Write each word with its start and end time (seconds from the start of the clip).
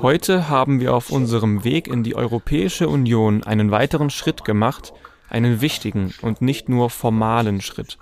Heute 0.00 0.48
haben 0.48 0.80
wir 0.80 0.94
auf 0.94 1.10
unserem 1.10 1.64
Weg 1.64 1.88
in 1.88 2.02
die 2.02 2.14
Europäische 2.14 2.88
Union 2.88 3.42
einen 3.42 3.70
weiteren 3.70 4.10
Schritt 4.10 4.44
gemacht, 4.44 4.92
einen 5.28 5.60
wichtigen 5.60 6.14
und 6.22 6.40
nicht 6.40 6.68
nur 6.68 6.90
formalen 6.90 7.60
Schritt. 7.60 7.98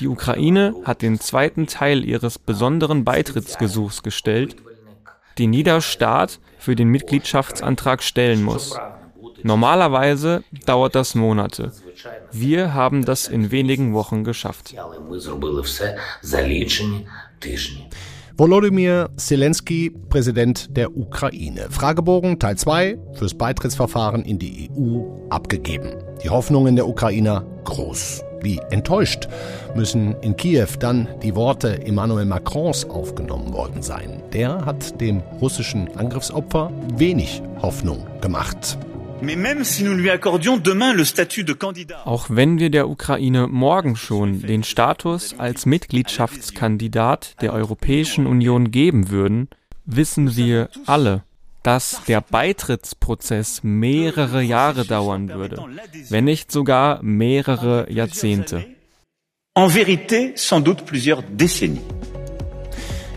Die 0.00 0.08
Ukraine 0.08 0.74
hat 0.84 1.02
den 1.02 1.20
zweiten 1.20 1.66
Teil 1.66 2.04
ihres 2.04 2.38
besonderen 2.38 3.04
Beitrittsgesuchs 3.04 4.02
gestellt, 4.02 4.56
den 5.38 5.52
jeder 5.52 5.80
Staat 5.80 6.40
für 6.58 6.74
den 6.74 6.88
Mitgliedschaftsantrag 6.88 8.02
stellen 8.02 8.42
muss. 8.42 8.78
Normalerweise 9.42 10.42
dauert 10.66 10.94
das 10.94 11.14
Monate. 11.14 11.72
Wir 12.32 12.74
haben 12.74 13.04
das 13.04 13.28
in 13.28 13.50
wenigen 13.50 13.94
Wochen 13.94 14.24
geschafft. 14.24 14.74
Volodymyr 18.36 19.10
Zelensky, 19.16 19.90
Präsident 19.90 20.76
der 20.76 20.96
Ukraine. 20.96 21.66
Fragebogen 21.70 22.38
Teil 22.38 22.56
2 22.56 22.96
fürs 23.14 23.34
Beitrittsverfahren 23.34 24.24
in 24.24 24.38
die 24.38 24.70
EU 24.70 25.02
abgegeben. 25.28 25.94
Die 26.22 26.30
Hoffnungen 26.30 26.76
der 26.76 26.86
Ukrainer 26.86 27.44
groß. 27.64 28.22
Wie 28.40 28.60
enttäuscht 28.70 29.28
müssen 29.74 30.14
in 30.20 30.36
Kiew 30.36 30.68
dann 30.78 31.08
die 31.20 31.34
Worte 31.34 31.84
Emmanuel 31.84 32.26
Macrons 32.26 32.88
aufgenommen 32.88 33.52
worden 33.52 33.82
sein. 33.82 34.22
Der 34.32 34.64
hat 34.64 35.00
dem 35.00 35.20
russischen 35.40 35.88
Angriffsopfer 35.96 36.70
wenig 36.94 37.42
Hoffnung 37.60 38.06
gemacht. 38.20 38.78
Auch 42.04 42.26
wenn 42.28 42.58
wir 42.58 42.70
der 42.70 42.88
Ukraine 42.88 43.46
morgen 43.48 43.96
schon 43.96 44.42
den 44.42 44.62
Status 44.62 45.34
als 45.38 45.66
Mitgliedschaftskandidat 45.66 47.34
der 47.40 47.52
Europäischen 47.52 48.26
Union 48.26 48.70
geben 48.70 49.10
würden, 49.10 49.48
wissen 49.84 50.36
wir 50.36 50.68
alle, 50.86 51.24
dass 51.62 52.02
der 52.06 52.20
Beitrittsprozess 52.20 53.62
mehrere 53.62 54.42
Jahre 54.42 54.84
dauern 54.84 55.28
würde, 55.30 55.64
wenn 56.10 56.24
nicht 56.24 56.52
sogar 56.52 57.02
mehrere 57.02 57.90
Jahrzehnte. 57.90 58.64
En 59.54 59.68
vérité, 59.68 60.36
sans 60.36 60.62
doute 60.62 60.84
plusieurs 60.84 61.22
décennies. 61.22 61.82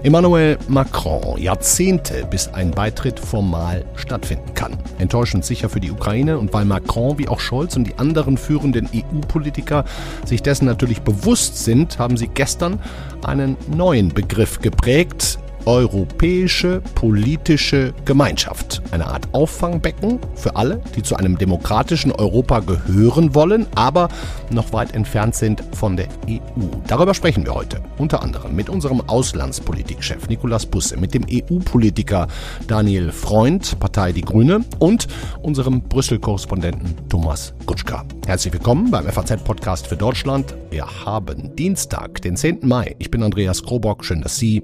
Emmanuel 0.03 0.57
Macron, 0.67 1.37
Jahrzehnte, 1.37 2.25
bis 2.27 2.47
ein 2.47 2.71
Beitritt 2.71 3.19
formal 3.19 3.85
stattfinden 3.95 4.55
kann. 4.55 4.79
Enttäuschend 4.97 5.45
sicher 5.45 5.69
für 5.69 5.79
die 5.79 5.91
Ukraine 5.91 6.39
und 6.39 6.51
weil 6.53 6.65
Macron 6.65 7.19
wie 7.19 7.27
auch 7.27 7.39
Scholz 7.39 7.75
und 7.75 7.83
die 7.83 7.99
anderen 7.99 8.37
führenden 8.37 8.89
EU-Politiker 8.95 9.85
sich 10.25 10.41
dessen 10.41 10.65
natürlich 10.65 11.01
bewusst 11.03 11.63
sind, 11.63 11.99
haben 11.99 12.17
sie 12.17 12.29
gestern 12.29 12.79
einen 13.23 13.57
neuen 13.67 14.09
Begriff 14.09 14.59
geprägt, 14.59 15.37
europäische 15.65 16.81
politische 16.95 17.93
Gemeinschaft. 18.05 18.81
Eine 18.91 19.07
Art 19.07 19.27
Auffangbecken 19.33 20.19
für 20.35 20.55
alle, 20.55 20.81
die 20.95 21.03
zu 21.03 21.15
einem 21.15 21.37
demokratischen 21.37 22.11
Europa 22.11 22.59
gehören 22.59 23.35
wollen, 23.35 23.67
aber 23.75 24.09
noch 24.49 24.73
weit 24.73 24.93
entfernt 24.93 25.35
sind 25.35 25.63
von 25.73 25.95
der 25.95 26.07
EU. 26.27 26.65
Darüber 26.87 27.13
sprechen 27.13 27.45
wir 27.45 27.53
heute. 27.53 27.81
Unter 27.97 28.21
anderem 28.21 28.55
mit 28.55 28.69
unserem 28.69 29.01
Auslandspolitikchef 29.01 30.27
Nicolas 30.27 30.65
Busse, 30.65 30.97
mit 30.97 31.13
dem 31.13 31.25
EU-Politiker 31.29 32.27
Daniel 32.67 33.11
Freund, 33.11 33.79
Partei 33.79 34.11
Die 34.11 34.21
Grüne 34.21 34.65
und 34.79 35.07
unserem 35.41 35.81
Brüssel-Korrespondenten 35.81 36.95
Thomas 37.09 37.53
Gutschka. 37.65 38.05
Herzlich 38.25 38.53
willkommen 38.53 38.91
beim 38.91 39.05
FAZ-Podcast 39.05 39.87
für 39.87 39.97
Deutschland. 39.97 40.55
Wir 40.69 40.85
haben 41.05 41.55
Dienstag, 41.55 42.21
den 42.21 42.35
10. 42.35 42.59
Mai. 42.63 42.95
Ich 42.99 43.11
bin 43.11 43.23
Andreas 43.23 43.63
Krobock. 43.63 44.05
Schön, 44.05 44.21
dass 44.21 44.37
Sie 44.37 44.63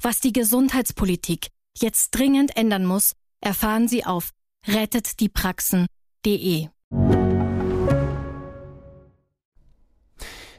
Was 0.00 0.20
die 0.20 0.32
Gesundheitspolitik 0.32 1.48
jetzt 1.76 2.12
dringend 2.12 2.56
ändern 2.56 2.86
muss, 2.86 3.16
erfahren 3.40 3.88
Sie 3.88 4.04
auf 4.04 4.30
rettetdiepraxen.de. 4.68 6.68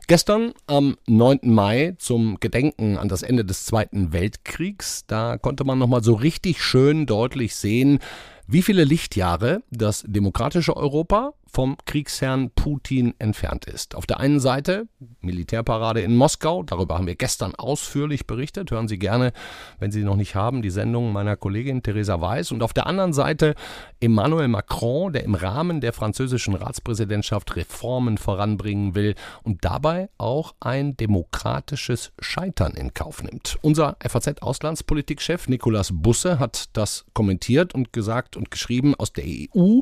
Gestern 0.07 0.51
am 0.67 0.97
9. 1.07 1.39
Mai 1.43 1.95
zum 1.99 2.41
Gedenken 2.41 2.97
an 2.97 3.07
das 3.07 3.23
Ende 3.23 3.45
des 3.45 3.63
Zweiten 3.63 4.11
Weltkriegs, 4.11 5.05
da 5.07 5.37
konnte 5.37 5.63
man 5.63 5.79
nochmal 5.79 6.03
so 6.03 6.15
richtig 6.15 6.61
schön 6.61 7.05
deutlich 7.05 7.55
sehen, 7.55 7.99
wie 8.45 8.61
viele 8.61 8.83
Lichtjahre 8.83 9.63
das 9.71 10.03
demokratische 10.05 10.75
Europa 10.75 11.33
vom 11.51 11.77
Kriegsherrn 11.85 12.51
Putin 12.51 13.13
entfernt 13.19 13.65
ist. 13.65 13.95
Auf 13.95 14.05
der 14.05 14.19
einen 14.19 14.39
Seite 14.39 14.87
Militärparade 15.21 16.01
in 16.01 16.15
Moskau, 16.15 16.63
darüber 16.63 16.95
haben 16.95 17.07
wir 17.07 17.15
gestern 17.15 17.55
ausführlich 17.55 18.27
berichtet. 18.27 18.71
Hören 18.71 18.87
Sie 18.87 18.99
gerne, 18.99 19.33
wenn 19.79 19.91
Sie 19.91 20.03
noch 20.03 20.15
nicht 20.15 20.35
haben, 20.35 20.61
die 20.61 20.69
Sendung 20.69 21.11
meiner 21.11 21.35
Kollegin 21.35 21.83
Theresa 21.83 22.21
Weiß. 22.21 22.51
Und 22.51 22.63
auf 22.63 22.73
der 22.73 22.87
anderen 22.87 23.13
Seite 23.13 23.55
Emmanuel 23.99 24.47
Macron, 24.47 25.13
der 25.13 25.23
im 25.23 25.35
Rahmen 25.35 25.81
der 25.81 25.93
französischen 25.93 26.55
Ratspräsidentschaft 26.55 27.55
Reformen 27.55 28.17
voranbringen 28.17 28.95
will 28.95 29.15
und 29.43 29.65
dabei 29.65 30.09
auch 30.17 30.53
ein 30.59 30.95
demokratisches 30.97 32.11
Scheitern 32.19 32.73
in 32.73 32.93
Kauf 32.93 33.23
nimmt. 33.23 33.57
Unser 33.61 33.97
FAZ-Auslandspolitikchef 34.01 35.47
Nicolas 35.47 35.91
Busse 35.93 36.39
hat 36.39 36.69
das 36.73 37.05
kommentiert 37.13 37.73
und 37.73 37.93
gesagt 37.93 38.37
und 38.37 38.51
geschrieben, 38.51 38.95
aus 38.95 39.13
der 39.13 39.25
EU 39.25 39.81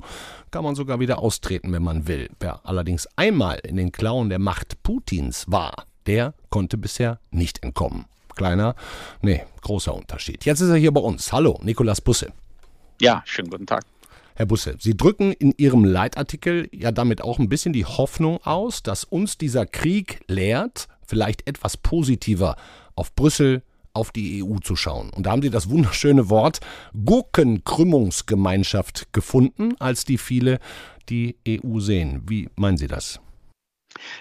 kann 0.52 0.64
man 0.64 0.76
sogar 0.76 1.00
wieder 1.00 1.20
austreten 1.20 1.57
treten, 1.58 1.74
wenn 1.74 1.84
man 1.84 2.08
will. 2.08 2.30
Wer 2.40 2.62
allerdings 2.64 3.08
einmal 3.16 3.60
in 3.60 3.78
den 3.78 3.92
Klauen 3.92 4.30
der 4.30 4.40
Macht 4.40 4.84
Putins 4.84 5.46
war, 5.48 5.86
der 6.06 6.34
konnte 6.50 6.78
bisher 6.78 7.20
nicht 7.32 7.64
entkommen. 7.64 8.06
Kleiner, 8.36 8.76
nee, 9.22 9.44
großer 9.62 9.94
Unterschied. 9.94 10.46
Jetzt 10.46 10.62
ist 10.62 10.70
er 10.70 10.76
hier 10.76 10.92
bei 10.92 11.02
uns. 11.02 11.34
Hallo, 11.34 11.60
Nikolas 11.64 12.02
Busse. 12.02 12.32
Ja, 13.02 13.24
schönen 13.26 13.50
guten 13.50 13.66
Tag. 13.66 13.84
Herr 14.36 14.46
Busse, 14.46 14.76
Sie 14.80 14.96
drücken 14.96 15.34
in 15.34 15.56
Ihrem 15.58 15.84
Leitartikel 15.84 16.70
ja 16.72 16.92
damit 16.92 17.24
auch 17.24 17.40
ein 17.40 17.50
bisschen 17.50 17.74
die 17.74 17.86
Hoffnung 17.86 18.40
aus, 18.44 18.84
dass 18.84 19.04
uns 19.04 19.40
dieser 19.40 19.66
Krieg 19.66 20.24
lehrt, 20.28 20.88
vielleicht 21.08 21.48
etwas 21.48 21.78
positiver 21.78 22.56
auf 22.94 23.16
Brüssel, 23.16 23.64
auf 23.98 24.12
die 24.12 24.44
EU 24.44 24.60
zu 24.60 24.76
schauen. 24.76 25.10
Und 25.10 25.26
da 25.26 25.32
haben 25.32 25.42
Sie 25.42 25.50
das 25.50 25.70
wunderschöne 25.70 26.30
Wort 26.30 26.60
Gurkenkrümmungsgemeinschaft 27.06 29.12
gefunden, 29.12 29.76
als 29.80 30.06
die 30.06 30.18
viele 30.18 30.60
die 31.10 31.36
EU 31.48 31.80
sehen. 31.80 32.24
Wie 32.28 32.50
meinen 32.56 32.78
Sie 32.78 32.88
das? 32.88 33.20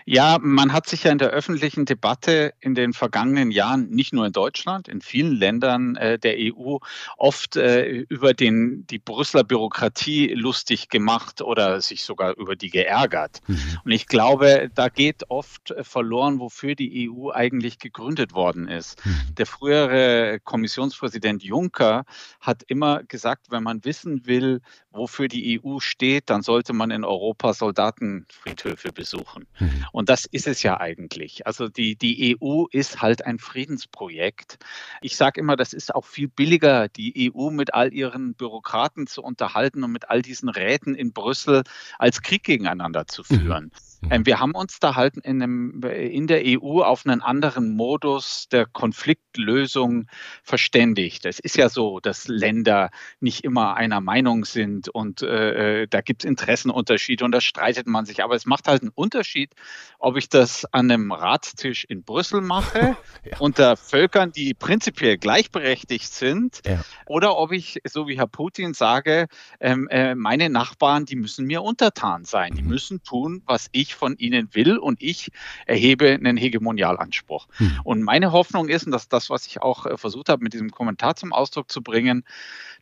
Ja, 0.04 0.38
man 0.41 0.72
hat 0.72 0.88
sich 0.88 1.04
ja 1.04 1.12
in 1.12 1.19
der 1.19 1.31
öffentlichen 1.31 1.84
Debatte 1.84 2.54
in 2.60 2.75
den 2.75 2.92
vergangenen 2.92 3.50
Jahren, 3.50 3.91
nicht 3.91 4.12
nur 4.12 4.26
in 4.26 4.32
Deutschland, 4.32 4.88
in 4.88 5.00
vielen 5.00 5.37
Ländern 5.37 5.97
äh, 5.97 6.19
der 6.19 6.37
EU, 6.38 6.78
oft 7.16 7.56
äh, 7.56 7.87
über 8.09 8.34
den, 8.34 8.87
die 8.88 8.98
Brüsseler 8.98 9.44
Bürokratie 9.44 10.34
lustig 10.34 10.88
gemacht 10.88 11.41
oder 11.42 11.81
sich 11.81 12.04
sogar 12.04 12.37
über 12.37 12.56
die 12.56 12.70
geärgert. 12.70 13.41
Mhm. 13.47 13.59
Und 13.84 13.91
ich 13.91 14.06
glaube, 14.06 14.70
da 14.75 14.88
geht 14.88 15.31
oft 15.31 15.75
verloren, 15.82 16.41
wofür 16.41 16.75
die 16.75 17.10
EU 17.10 17.31
eigentlich 17.31 17.78
gegründet 17.78 18.34
worden 18.34 18.69
ist. 18.69 19.04
Mhm. 19.04 19.34
Der 19.37 19.46
frühere 19.46 20.40
Kommissionspräsident 20.44 21.43
Juncker 21.43 22.05
hat 22.40 22.62
immer 22.67 23.02
gesagt, 23.05 23.50
wenn 23.50 23.62
man 23.62 23.84
wissen 23.84 24.26
will, 24.26 24.61
wofür 24.90 25.28
die 25.28 25.61
EU 25.61 25.78
steht, 25.81 26.31
dann 26.31 26.43
sollte 26.43 26.73
man 26.73 26.90
in 26.90 27.05
Europa 27.05 27.52
Soldatenfriedhöfe 27.52 28.93
besuchen. 28.93 29.46
Mhm. 29.58 29.65
Und 29.92 30.08
das 30.08 30.24
ist 30.24 30.46
es 30.46 30.62
ja 30.62 30.80
eigentlich. 30.80 31.46
Also 31.46 31.68
die, 31.68 31.96
die 31.96 32.36
EU 32.40 32.66
ist 32.70 33.02
halt 33.02 33.24
ein 33.24 33.38
Friedensprojekt. 33.38 34.58
Ich 35.00 35.16
sage 35.16 35.40
immer, 35.40 35.56
das 35.56 35.72
ist 35.72 35.94
auch 35.94 36.04
viel 36.04 36.28
billiger, 36.28 36.88
die 36.88 37.32
EU 37.34 37.50
mit 37.50 37.74
all 37.74 37.92
ihren 37.92 38.34
Bürokraten 38.34 39.06
zu 39.06 39.22
unterhalten 39.22 39.84
und 39.84 39.92
mit 39.92 40.10
all 40.10 40.22
diesen 40.22 40.48
Räten 40.48 40.94
in 40.94 41.12
Brüssel 41.12 41.62
als 41.98 42.22
Krieg 42.22 42.44
gegeneinander 42.44 43.06
zu 43.06 43.22
mhm. 43.28 43.34
führen. 43.34 43.64
Mhm. 43.64 43.95
Mhm. 44.00 44.12
Ähm, 44.12 44.26
wir 44.26 44.40
haben 44.40 44.52
uns 44.52 44.78
da 44.78 44.94
halt 44.94 45.16
in, 45.16 45.43
einem, 45.43 45.82
in 45.82 46.26
der 46.26 46.43
EU 46.44 46.82
auf 46.82 47.06
einen 47.06 47.20
anderen 47.20 47.75
Modus 47.76 48.48
der 48.50 48.66
Konfliktlösung 48.66 50.06
verständigt. 50.43 51.26
Es 51.26 51.38
ist 51.38 51.56
ja 51.56 51.69
so, 51.69 52.00
dass 52.00 52.28
Länder 52.28 52.90
nicht 53.20 53.44
immer 53.44 53.75
einer 53.75 54.00
Meinung 54.00 54.44
sind 54.44 54.88
und 54.88 55.22
äh, 55.22 55.82
äh 55.82 55.87
da 55.88 56.00
gibt 56.00 56.25
es 56.25 56.28
Interessenunterschiede 56.28 57.25
und 57.25 57.32
da 57.32 57.40
streitet 57.40 57.87
man 57.87 58.06
sich. 58.06 58.22
Aber 58.22 58.34
es 58.34 58.46
macht 58.46 58.69
halt 58.69 58.82
einen 58.82 58.93
Unterschied, 58.94 59.54
ob 59.99 60.16
ich 60.16 60.28
das 60.28 60.64
an 60.72 60.90
einem 60.90 61.12
Ratstisch 61.12 61.84
in 61.84 62.02
Brüssel 62.02 62.40
mache, 62.40 62.96
ja. 63.25 63.38
unter 63.38 63.76
Völkern, 63.76 64.32
die 64.32 64.54
prinzipiell 64.54 65.19
gleichberechtigt 65.19 66.12
sind, 66.12 66.60
ja. 66.66 66.84
oder 67.06 67.37
ob 67.37 67.52
ich, 67.52 67.81
so 67.84 68.08
wie 68.08 68.19
Herr 68.19 68.26
Putin, 68.26 68.75
sage, 68.75 69.26
ähm, 69.60 69.88
äh, 69.88 70.14
meine 70.14 70.50
Nachbarn, 70.50 71.06
die 71.06 71.16
müssen 71.16 71.46
mir 71.46 71.62
untertan 71.62 72.25
sein. 72.25 72.54
Die 72.54 72.62
mhm. 72.62 72.69
müssen 72.69 73.02
tun, 73.02 73.42
was 73.46 73.69
ich 73.72 73.86
von 73.94 74.17
ihnen 74.19 74.49
will 74.53 74.79
und 74.79 75.03
ich 75.03 75.31
erhebe 75.67 76.11
einen 76.11 76.37
Hegemonialanspruch. 76.37 77.49
Mhm. 77.59 77.81
Und 77.85 78.03
meine 78.03 78.33
Hoffnung 78.33 78.69
ist, 78.69 78.87
und 78.87 78.93
das 78.93 79.03
ist 79.03 79.12
das, 79.12 79.31
was 79.31 79.47
ich 79.47 79.62
auch 79.62 79.87
äh, 79.87 79.97
versucht 79.97 80.29
habe, 80.29 80.43
mit 80.43 80.53
diesem 80.53 80.71
Kommentar 80.71 81.17
zum 81.17 81.33
Ausdruck 81.33 81.71
zu 81.71 81.83
bringen, 81.83 82.25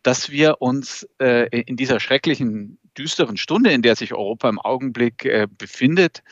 dass 0.03 0.31
wir 0.31 0.61
uns 0.61 1.09
äh, 1.19 1.49
in 1.61 1.77
dieser 1.77 2.01
schrecklichen 2.01 2.79
düsteren 2.95 3.37
Stunde, 3.37 3.73
in 3.73 3.83
der 3.83 3.97
sich 3.97 4.13
Europa 4.13 4.49
im 4.49 4.59
Augenblick 4.59 5.25
äh, 5.25 5.47
befindet, 5.51 6.23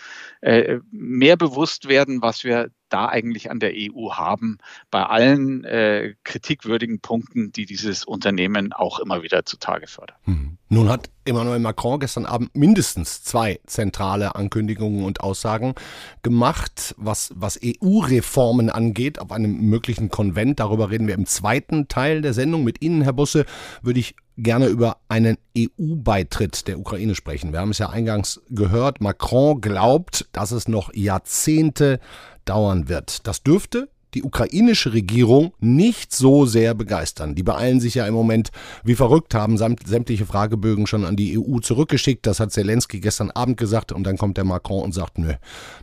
äh, 0.40 0.78
mehr 0.90 1.36
bewusst 1.36 1.88
werden, 1.88 2.22
was 2.22 2.44
wir 2.44 2.70
da 2.92 3.08
eigentlich 3.08 3.50
an 3.50 3.58
der 3.58 3.72
EU 3.74 4.12
haben, 4.12 4.58
bei 4.90 5.02
allen 5.02 5.64
äh, 5.64 6.14
kritikwürdigen 6.24 7.00
Punkten, 7.00 7.50
die 7.52 7.64
dieses 7.64 8.04
Unternehmen 8.04 8.72
auch 8.72 8.98
immer 8.98 9.22
wieder 9.22 9.46
zutage 9.46 9.86
fördert. 9.86 10.18
Hm. 10.24 10.58
Nun 10.68 10.88
hat 10.88 11.10
Emmanuel 11.24 11.58
Macron 11.58 12.00
gestern 12.00 12.26
Abend 12.26 12.54
mindestens 12.54 13.22
zwei 13.22 13.60
zentrale 13.66 14.34
Ankündigungen 14.34 15.04
und 15.04 15.20
Aussagen 15.20 15.74
gemacht, 16.22 16.94
was, 16.98 17.32
was 17.34 17.58
EU-Reformen 17.64 18.68
angeht, 18.68 19.18
auf 19.18 19.32
einem 19.32 19.68
möglichen 19.68 20.10
Konvent. 20.10 20.60
Darüber 20.60 20.90
reden 20.90 21.06
wir 21.06 21.14
im 21.14 21.26
zweiten 21.26 21.88
Teil 21.88 22.20
der 22.20 22.34
Sendung. 22.34 22.64
Mit 22.64 22.82
Ihnen, 22.82 23.02
Herr 23.02 23.12
Busse, 23.12 23.46
würde 23.82 24.00
ich 24.00 24.16
gerne 24.36 24.66
über 24.66 24.98
einen 25.08 25.36
EU-Beitritt 25.56 26.66
der 26.68 26.78
Ukraine 26.78 27.14
sprechen. 27.14 27.52
Wir 27.52 27.60
haben 27.60 27.70
es 27.70 27.78
ja 27.78 27.90
eingangs 27.90 28.40
gehört, 28.50 29.00
Macron 29.00 29.60
glaubt, 29.60 30.28
dass 30.32 30.52
es 30.52 30.68
noch 30.68 30.92
Jahrzehnte 30.94 32.00
dauern 32.44 32.88
wird. 32.88 33.26
Das 33.26 33.42
dürfte 33.42 33.88
die 34.14 34.22
ukrainische 34.22 34.92
Regierung 34.92 35.54
nicht 35.58 36.14
so 36.14 36.44
sehr 36.44 36.74
begeistern. 36.74 37.34
Die 37.34 37.42
beeilen 37.42 37.80
sich 37.80 37.94
ja 37.94 38.06
im 38.06 38.14
Moment 38.14 38.50
wie 38.84 38.94
verrückt, 38.94 39.34
haben 39.34 39.56
sämtliche 39.56 40.26
Fragebögen 40.26 40.86
schon 40.86 41.04
an 41.04 41.16
die 41.16 41.38
EU 41.38 41.58
zurückgeschickt. 41.60 42.26
Das 42.26 42.40
hat 42.40 42.52
Zelensky 42.52 43.00
gestern 43.00 43.30
Abend 43.30 43.56
gesagt 43.56 43.92
und 43.92 44.04
dann 44.04 44.18
kommt 44.18 44.36
der 44.36 44.44
Macron 44.44 44.82
und 44.82 44.92
sagt, 44.92 45.18
nö, 45.18 45.32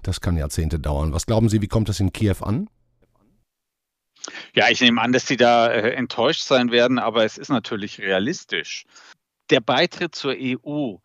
das 0.04 0.22
kann 0.22 0.38
Jahrzehnte 0.38 0.80
dauern. 0.80 1.12
Was 1.13 1.25
glauben 1.25 1.50
Sie, 1.50 1.62
wie 1.62 1.68
kommt 1.68 1.90
das 1.90 2.00
in 2.00 2.13
Kiew 2.13 2.36
an? 2.42 2.69
Ja, 4.54 4.70
ich 4.70 4.81
nehme 4.81 5.02
an, 5.02 5.12
dass 5.12 5.28
Sie 5.28 5.38
da 5.38 5.72
äh, 5.72 5.92
enttäuscht 5.92 6.42
sein 6.42 6.72
werden, 6.72 7.00
aber 7.00 7.26
es 7.26 7.38
ist 7.38 7.50
natürlich 7.50 8.00
realistisch. 8.00 8.86
Der 9.50 9.62
Beitritt 9.62 10.16
zur 10.16 10.36
EU 10.38 10.98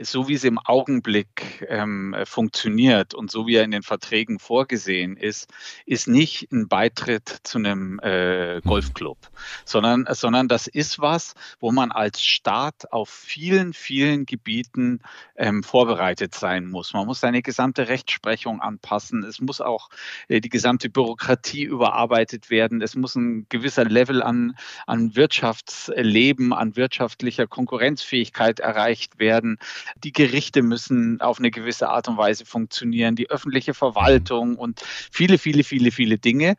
so 0.00 0.28
wie 0.28 0.34
es 0.34 0.44
im 0.44 0.58
Augenblick 0.58 1.66
ähm, 1.68 2.14
funktioniert 2.24 3.14
und 3.14 3.30
so 3.30 3.46
wie 3.46 3.56
er 3.56 3.64
in 3.64 3.70
den 3.70 3.82
Verträgen 3.82 4.38
vorgesehen 4.38 5.16
ist, 5.16 5.50
ist 5.86 6.08
nicht 6.08 6.50
ein 6.52 6.68
Beitritt 6.68 7.40
zu 7.42 7.58
einem 7.58 7.98
äh, 8.02 8.56
mhm. 8.56 8.60
Golfclub, 8.62 9.18
sondern, 9.64 10.06
sondern 10.10 10.48
das 10.48 10.66
ist 10.66 11.00
was, 11.00 11.34
wo 11.58 11.72
man 11.72 11.92
als 11.92 12.22
Staat 12.24 12.92
auf 12.92 13.08
vielen, 13.10 13.72
vielen 13.72 14.26
Gebieten 14.26 15.00
ähm, 15.36 15.62
vorbereitet 15.62 16.34
sein 16.34 16.66
muss. 16.66 16.92
Man 16.92 17.06
muss 17.06 17.20
seine 17.20 17.42
gesamte 17.42 17.88
Rechtsprechung 17.88 18.60
anpassen. 18.60 19.24
Es 19.24 19.40
muss 19.40 19.60
auch 19.60 19.88
äh, 20.28 20.40
die 20.40 20.48
gesamte 20.48 20.90
Bürokratie 20.90 21.64
überarbeitet 21.64 22.50
werden. 22.50 22.82
Es 22.82 22.94
muss 22.94 23.14
ein 23.16 23.46
gewisser 23.48 23.84
Level 23.84 24.22
an, 24.22 24.56
an 24.86 25.16
Wirtschaftsleben, 25.16 26.52
an 26.52 26.76
wirtschaftlicher 26.76 27.46
Konkurrenzfähigkeit 27.46 28.60
erreicht 28.60 29.18
werden. 29.18 29.58
Die 30.02 30.12
Gerichte 30.12 30.62
müssen 30.62 31.20
auf 31.20 31.38
eine 31.38 31.50
gewisse 31.50 31.88
Art 31.88 32.08
und 32.08 32.16
Weise 32.16 32.44
funktionieren, 32.44 33.16
die 33.16 33.30
öffentliche 33.30 33.74
Verwaltung 33.74 34.56
und 34.56 34.80
viele, 35.12 35.38
viele, 35.38 35.64
viele, 35.64 35.90
viele 35.90 36.18
Dinge. 36.18 36.56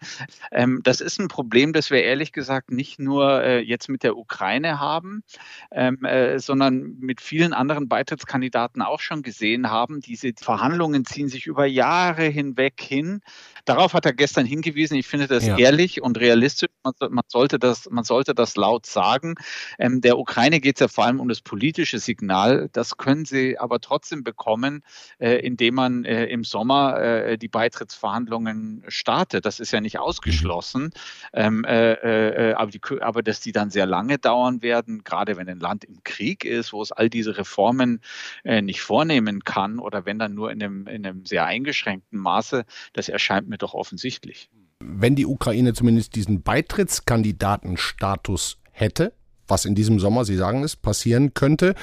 Ähm, 0.52 0.82
das 0.84 1.02
ist 1.02 1.20
ein 1.20 1.28
Problem, 1.28 1.74
das 1.74 1.92
wir 1.92 2.04
ehrlich 2.04 2.32
gesagt 2.32 2.72
nicht 2.72 3.00
nur 3.00 3.44
äh, 3.44 3.60
jetzt 3.60 3.90
mit 3.90 4.04
der 4.04 4.18
Ukraine 4.18 4.80
haben, 4.80 5.24
ähm, 5.72 6.04
äh, 6.06 6.40
sondern 6.40 6.98
mit 7.00 7.22
vielen 7.22 7.54
anderen 7.54 7.88
Beitrittskandidaten 7.88 8.82
auch 8.82 9.00
schon 9.00 9.22
gesehen 9.22 9.70
haben. 9.70 10.02
Diese 10.02 10.32
Verhandlungen 10.40 11.06
ziehen 11.06 11.28
sich 11.28 11.48
über 11.48 11.66
Jahre 11.66 12.24
hinweg 12.24 12.82
hin. 12.82 13.22
Darauf 13.66 13.94
hat 13.94 14.06
er 14.06 14.14
gestern 14.14 14.46
hingewiesen. 14.46 14.98
Ich 14.98 15.08
finde 15.08 15.28
das 15.28 15.46
ja. 15.46 15.58
ehrlich 15.58 16.02
und 16.02 16.20
realistisch. 16.20 16.70
Man, 16.84 16.94
man, 17.10 17.24
sollte 17.28 17.60
das, 17.60 17.90
man 17.90 18.04
sollte 18.04 18.34
das 18.34 18.56
laut 18.56 18.86
sagen. 18.86 19.36
Ähm, 19.78 20.02
der 20.02 20.18
Ukraine 20.18 20.60
geht 20.60 20.78
es 20.78 20.80
ja 20.80 20.88
vor 20.88 21.06
allem 21.06 21.20
um 21.20 21.28
das 21.28 21.42
politische 21.42 22.00
Signal. 22.00 22.70
Das 22.74 22.98
können 22.98 23.11
sie 23.26 23.58
aber 23.58 23.80
trotzdem 23.80 24.24
bekommen, 24.24 24.84
äh, 25.20 25.46
indem 25.46 25.76
man 25.76 26.06
äh, 26.06 26.26
im 26.26 26.44
Sommer 26.44 27.00
äh, 27.00 27.38
die 27.38 27.48
Beitrittsverhandlungen 27.48 28.84
startet. 28.88 29.46
Das 29.46 29.60
ist 29.60 29.72
ja 29.72 29.82
nicht 29.82 30.00
ausgeschlossen. 30.00 30.92
Ähm, 31.34 31.64
äh, 31.66 31.94
äh, 31.94 32.54
aber, 32.54 32.72
die, 32.72 32.82
aber 33.02 33.24
dass 33.24 33.42
die 33.42 33.52
dann 33.52 33.70
sehr 33.70 33.86
lange 33.86 34.18
dauern 34.18 34.62
werden, 34.62 35.04
gerade 35.04 35.38
wenn 35.38 35.50
ein 35.50 35.60
Land 35.60 35.84
im 35.84 36.04
Krieg 36.04 36.46
ist, 36.46 36.74
wo 36.74 36.82
es 36.82 36.92
all 36.92 37.10
diese 37.10 37.38
Reformen 37.38 38.02
nicht 38.44 38.82
vornehmen 38.82 39.44
kann 39.44 39.80
oder 39.80 40.06
wenn 40.06 40.20
dann 40.20 40.34
nur 40.34 40.52
in 40.52 40.64
einem, 40.64 40.88
in 40.88 41.06
einem 41.06 41.26
sehr 41.26 41.46
eingeschränkten 41.46 42.20
Maße, 42.20 42.66
das 42.94 43.10
erscheint 43.10 43.50
mir 43.50 43.58
doch 43.58 43.74
offensichtlich. 43.74 44.50
Wenn 44.80 45.16
die 45.16 45.26
Ukraine 45.26 45.74
zumindest 45.74 46.16
diesen 46.16 46.42
Beitrittskandidatenstatus 46.42 48.58
hätte, 48.72 49.14
was 49.48 49.66
in 49.66 49.76
diesem 49.76 50.00
Sommer, 50.00 50.26
Sie 50.26 50.38
sagen 50.38 50.64
es, 50.64 50.76
passieren 50.76 51.34
könnte, 51.34 51.76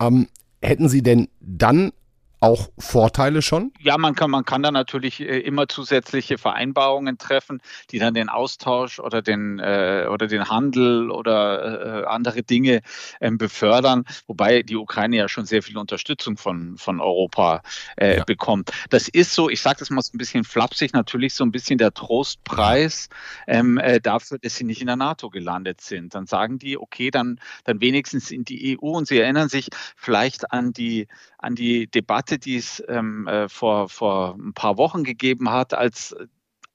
ähm, 0.00 0.28
hätten 0.62 0.88
Sie 0.88 1.02
denn 1.02 1.28
dann 1.40 1.92
auch 2.40 2.68
Vorteile 2.78 3.42
schon? 3.42 3.72
Ja, 3.80 3.98
man 3.98 4.14
kann, 4.14 4.30
man 4.30 4.44
kann 4.44 4.62
da 4.62 4.70
natürlich 4.70 5.20
äh, 5.20 5.40
immer 5.40 5.68
zusätzliche 5.68 6.38
Vereinbarungen 6.38 7.18
treffen, 7.18 7.60
die 7.90 7.98
dann 7.98 8.14
den 8.14 8.28
Austausch 8.28 9.00
oder 9.00 9.22
den, 9.22 9.58
äh, 9.58 10.06
oder 10.10 10.26
den 10.26 10.48
Handel 10.48 11.10
oder 11.10 12.02
äh, 12.02 12.06
andere 12.06 12.42
Dinge 12.42 12.82
ähm, 13.20 13.38
befördern, 13.38 14.04
wobei 14.26 14.62
die 14.62 14.76
Ukraine 14.76 15.16
ja 15.16 15.28
schon 15.28 15.46
sehr 15.46 15.62
viel 15.62 15.76
Unterstützung 15.78 16.36
von, 16.36 16.76
von 16.76 17.00
Europa 17.00 17.62
äh, 17.96 18.18
ja. 18.18 18.24
bekommt. 18.24 18.70
Das 18.90 19.08
ist 19.08 19.34
so, 19.34 19.50
ich 19.50 19.60
sage 19.60 19.80
das 19.80 19.90
mal 19.90 20.02
so 20.02 20.14
ein 20.14 20.18
bisschen 20.18 20.44
flapsig, 20.44 20.92
natürlich 20.92 21.34
so 21.34 21.44
ein 21.44 21.52
bisschen 21.52 21.78
der 21.78 21.92
Trostpreis 21.92 23.08
ähm, 23.46 23.78
äh, 23.78 24.00
dafür, 24.00 24.38
dass 24.38 24.56
sie 24.56 24.64
nicht 24.64 24.80
in 24.80 24.86
der 24.86 24.96
NATO 24.96 25.30
gelandet 25.30 25.80
sind. 25.80 26.14
Dann 26.14 26.26
sagen 26.26 26.58
die, 26.58 26.78
okay, 26.78 27.10
dann, 27.10 27.40
dann 27.64 27.80
wenigstens 27.80 28.30
in 28.30 28.44
die 28.44 28.78
EU 28.78 28.90
und 28.90 29.08
sie 29.08 29.18
erinnern 29.18 29.48
sich 29.48 29.68
vielleicht 29.96 30.52
an 30.52 30.72
die, 30.72 31.08
an 31.38 31.54
die 31.54 31.86
Debatte, 31.88 32.27
Debatte, 32.28 32.38
die 32.38 32.56
es 32.56 32.82
ähm, 32.88 33.26
äh, 33.26 33.48
vor, 33.48 33.88
vor 33.88 34.36
ein 34.38 34.52
paar 34.52 34.76
Wochen 34.76 35.04
gegeben 35.04 35.50
hat, 35.50 35.74
als 35.74 36.14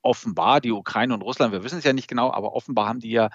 offenbar 0.01 0.59
die 0.59 0.71
Ukraine 0.71 1.13
und 1.13 1.21
Russland, 1.21 1.53
wir 1.53 1.63
wissen 1.63 1.77
es 1.77 1.85
ja 1.85 1.93
nicht 1.93 2.09
genau, 2.09 2.31
aber 2.31 2.53
offenbar 2.53 2.87
haben 2.87 2.99
die 2.99 3.11
ja 3.11 3.29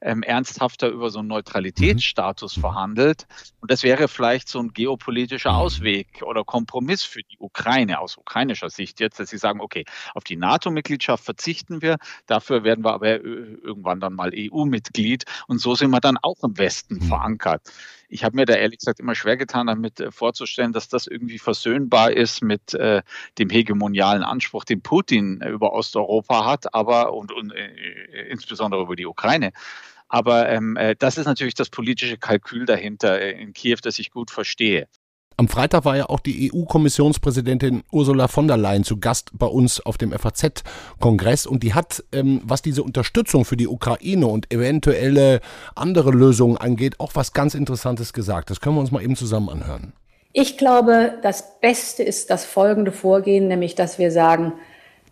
ähm, 0.00 0.22
ernsthafter 0.22 0.88
über 0.88 1.10
so 1.10 1.20
einen 1.20 1.28
Neutralitätsstatus 1.28 2.56
mhm. 2.56 2.60
verhandelt. 2.60 3.26
Und 3.60 3.70
das 3.70 3.82
wäre 3.82 4.06
vielleicht 4.06 4.48
so 4.48 4.60
ein 4.60 4.72
geopolitischer 4.72 5.52
mhm. 5.52 5.58
Ausweg 5.58 6.22
oder 6.22 6.44
Kompromiss 6.44 7.02
für 7.02 7.22
die 7.22 7.38
Ukraine 7.38 7.98
aus 7.98 8.16
ukrainischer 8.16 8.70
Sicht 8.70 9.00
jetzt, 9.00 9.18
dass 9.18 9.30
sie 9.30 9.38
sagen, 9.38 9.60
okay, 9.60 9.84
auf 10.14 10.22
die 10.22 10.36
NATO-Mitgliedschaft 10.36 11.24
verzichten 11.24 11.82
wir, 11.82 11.96
dafür 12.26 12.62
werden 12.62 12.84
wir 12.84 12.92
aber 12.92 13.08
äh, 13.08 13.16
irgendwann 13.18 14.00
dann 14.00 14.14
mal 14.14 14.30
EU-Mitglied 14.34 15.24
und 15.48 15.58
so 15.58 15.74
sind 15.74 15.90
wir 15.90 16.00
dann 16.00 16.18
auch 16.22 16.42
im 16.42 16.56
Westen 16.58 16.96
mhm. 16.96 17.02
verankert. 17.02 17.62
Ich 18.12 18.24
habe 18.24 18.36
mir 18.36 18.44
da 18.44 18.54
ehrlich 18.54 18.78
gesagt 18.78 19.00
immer 19.00 19.14
schwer 19.14 19.38
getan, 19.38 19.66
damit 19.68 19.98
äh, 19.98 20.10
vorzustellen, 20.10 20.72
dass 20.72 20.88
das 20.88 21.06
irgendwie 21.06 21.38
versöhnbar 21.38 22.12
ist 22.12 22.42
mit 22.42 22.74
äh, 22.74 23.02
dem 23.38 23.48
hegemonialen 23.48 24.22
Anspruch, 24.22 24.64
den 24.64 24.82
Putin 24.82 25.40
äh, 25.40 25.48
über 25.48 25.72
Osteuropa 25.72 26.44
hat, 26.44 26.74
aber 26.74 27.14
und, 27.14 27.32
und 27.32 27.52
äh, 27.52 28.28
insbesondere 28.28 28.82
über 28.82 28.96
die 28.96 29.06
Ukraine. 29.06 29.52
Aber 30.08 30.48
ähm, 30.50 30.76
äh, 30.76 30.94
das 30.98 31.16
ist 31.16 31.24
natürlich 31.24 31.54
das 31.54 31.70
politische 31.70 32.18
Kalkül 32.18 32.66
dahinter 32.66 33.18
in 33.18 33.54
Kiew, 33.54 33.78
das 33.82 33.98
ich 33.98 34.10
gut 34.10 34.30
verstehe. 34.30 34.88
Am 35.36 35.48
Freitag 35.48 35.84
war 35.84 35.96
ja 35.96 36.08
auch 36.08 36.20
die 36.20 36.52
EU-Kommissionspräsidentin 36.52 37.82
Ursula 37.90 38.28
von 38.28 38.48
der 38.48 38.56
Leyen 38.56 38.84
zu 38.84 38.98
Gast 38.98 39.30
bei 39.32 39.46
uns 39.46 39.80
auf 39.80 39.98
dem 39.98 40.12
FAZ-Kongress 40.12 41.46
und 41.46 41.62
die 41.62 41.74
hat, 41.74 42.04
ähm, 42.12 42.42
was 42.44 42.62
diese 42.62 42.82
Unterstützung 42.82 43.44
für 43.44 43.56
die 43.56 43.68
Ukraine 43.68 44.26
und 44.26 44.52
eventuelle 44.52 45.40
andere 45.74 46.10
Lösungen 46.10 46.56
angeht, 46.56 47.00
auch 47.00 47.12
was 47.14 47.32
ganz 47.32 47.54
Interessantes 47.54 48.12
gesagt. 48.12 48.50
Das 48.50 48.60
können 48.60 48.76
wir 48.76 48.80
uns 48.80 48.90
mal 48.90 49.02
eben 49.02 49.16
zusammen 49.16 49.48
anhören. 49.48 49.92
Ich 50.34 50.56
glaube, 50.56 51.18
das 51.22 51.60
Beste 51.60 52.02
ist 52.02 52.30
das 52.30 52.44
folgende 52.44 52.90
Vorgehen, 52.90 53.48
nämlich 53.48 53.74
dass 53.74 53.98
wir 53.98 54.10
sagen, 54.10 54.54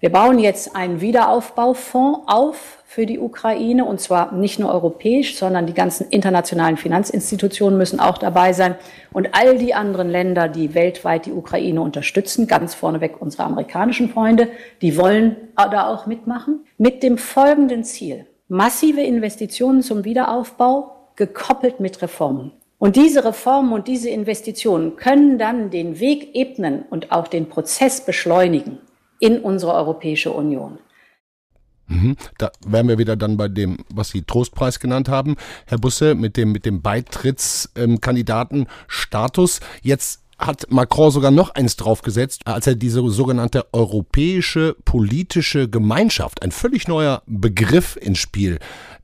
Wir 0.01 0.11
bauen 0.11 0.39
jetzt 0.39 0.75
einen 0.75 1.03
Wiederaufbaufonds 1.03 2.21
auf 2.27 2.79
für 2.87 3.05
die 3.05 3.19
Ukraine 3.19 3.85
und 3.85 4.01
zwar 4.01 4.33
nicht 4.33 4.59
nur 4.59 4.73
europäisch, 4.73 5.37
sondern 5.37 5.67
die 5.67 5.75
ganzen 5.75 6.09
internationalen 6.09 6.79
Finanzinstitutionen 6.79 7.77
müssen 7.77 8.01
auch 8.01 8.17
dabei 8.17 8.55
sein 8.55 8.77
und 9.13 9.29
all 9.33 9.59
die 9.59 9.75
anderen 9.75 10.09
Länder, 10.09 10.49
die 10.49 10.75
weltweit 10.75 11.27
die 11.27 11.33
Ukraine 11.33 11.83
unterstützen, 11.83 12.47
ganz 12.47 12.75
vorneweg 12.75 13.21
unsere 13.21 13.45
amerikanischen 13.45 14.09
Freunde, 14.09 14.49
die 14.81 14.97
wollen 14.97 15.37
da 15.55 15.87
auch 15.87 16.07
mitmachen, 16.07 16.65
mit 16.79 17.03
dem 17.03 17.19
folgenden 17.19 17.85
Ziel. 17.85 18.25
Massive 18.49 19.03
Investitionen 19.03 19.83
zum 19.83 20.07
Wiederaufbau 20.07 21.11
gekoppelt 21.15 21.79
mit 21.79 22.01
Reformen. 22.01 22.53
Und 22.79 22.97
diese 22.97 23.23
Reformen 23.23 23.75
und 23.75 23.87
diese 23.87 24.09
Investitionen 24.09 24.97
können 24.97 25.37
dann 25.37 25.69
den 25.69 26.01
Weg 26.01 26.35
ebnen 26.35 26.87
und 26.89 27.13
auch 27.13 27.29
den 27.29 27.51
Prozess 27.51 28.01
beschleunigen 28.01 28.79
in 29.21 29.41
unsere 29.41 29.75
Europäische 29.75 30.33
Union. 30.33 30.81
Mhm. 31.87 32.17
Da 32.39 32.51
wären 32.67 32.89
wir 32.89 32.99
wieder 32.99 33.15
dann 33.17 33.37
bei 33.37 33.47
dem, 33.49 33.79
was 33.93 34.09
Sie 34.11 34.23
Trostpreis 34.23 34.81
genannt 34.81 35.09
haben, 35.09 35.37
Herr 35.67 35.79
Busse, 35.79 36.15
mit 36.15 36.37
dem, 36.37 36.53
mit 36.53 36.67
dem 36.67 36.83
Beitrittskandidatenstatus. 36.83 39.61
Jetzt 39.83 40.23
hat 40.39 40.71
Macron 40.71 41.11
sogar 41.11 41.31
noch 41.31 41.51
eins 41.51 41.77
draufgesetzt, 41.77 42.47
als 42.47 42.67
er 42.67 42.75
diese 42.75 43.09
sogenannte 43.11 43.67
europäische 43.73 44.75
politische 44.85 45.69
Gemeinschaft, 45.69 46.43
ein 46.43 46.51
völlig 46.51 46.89
neuer 46.89 47.23
Begriff 47.27 47.97
ins 48.01 48.19
Spiel 48.19 48.59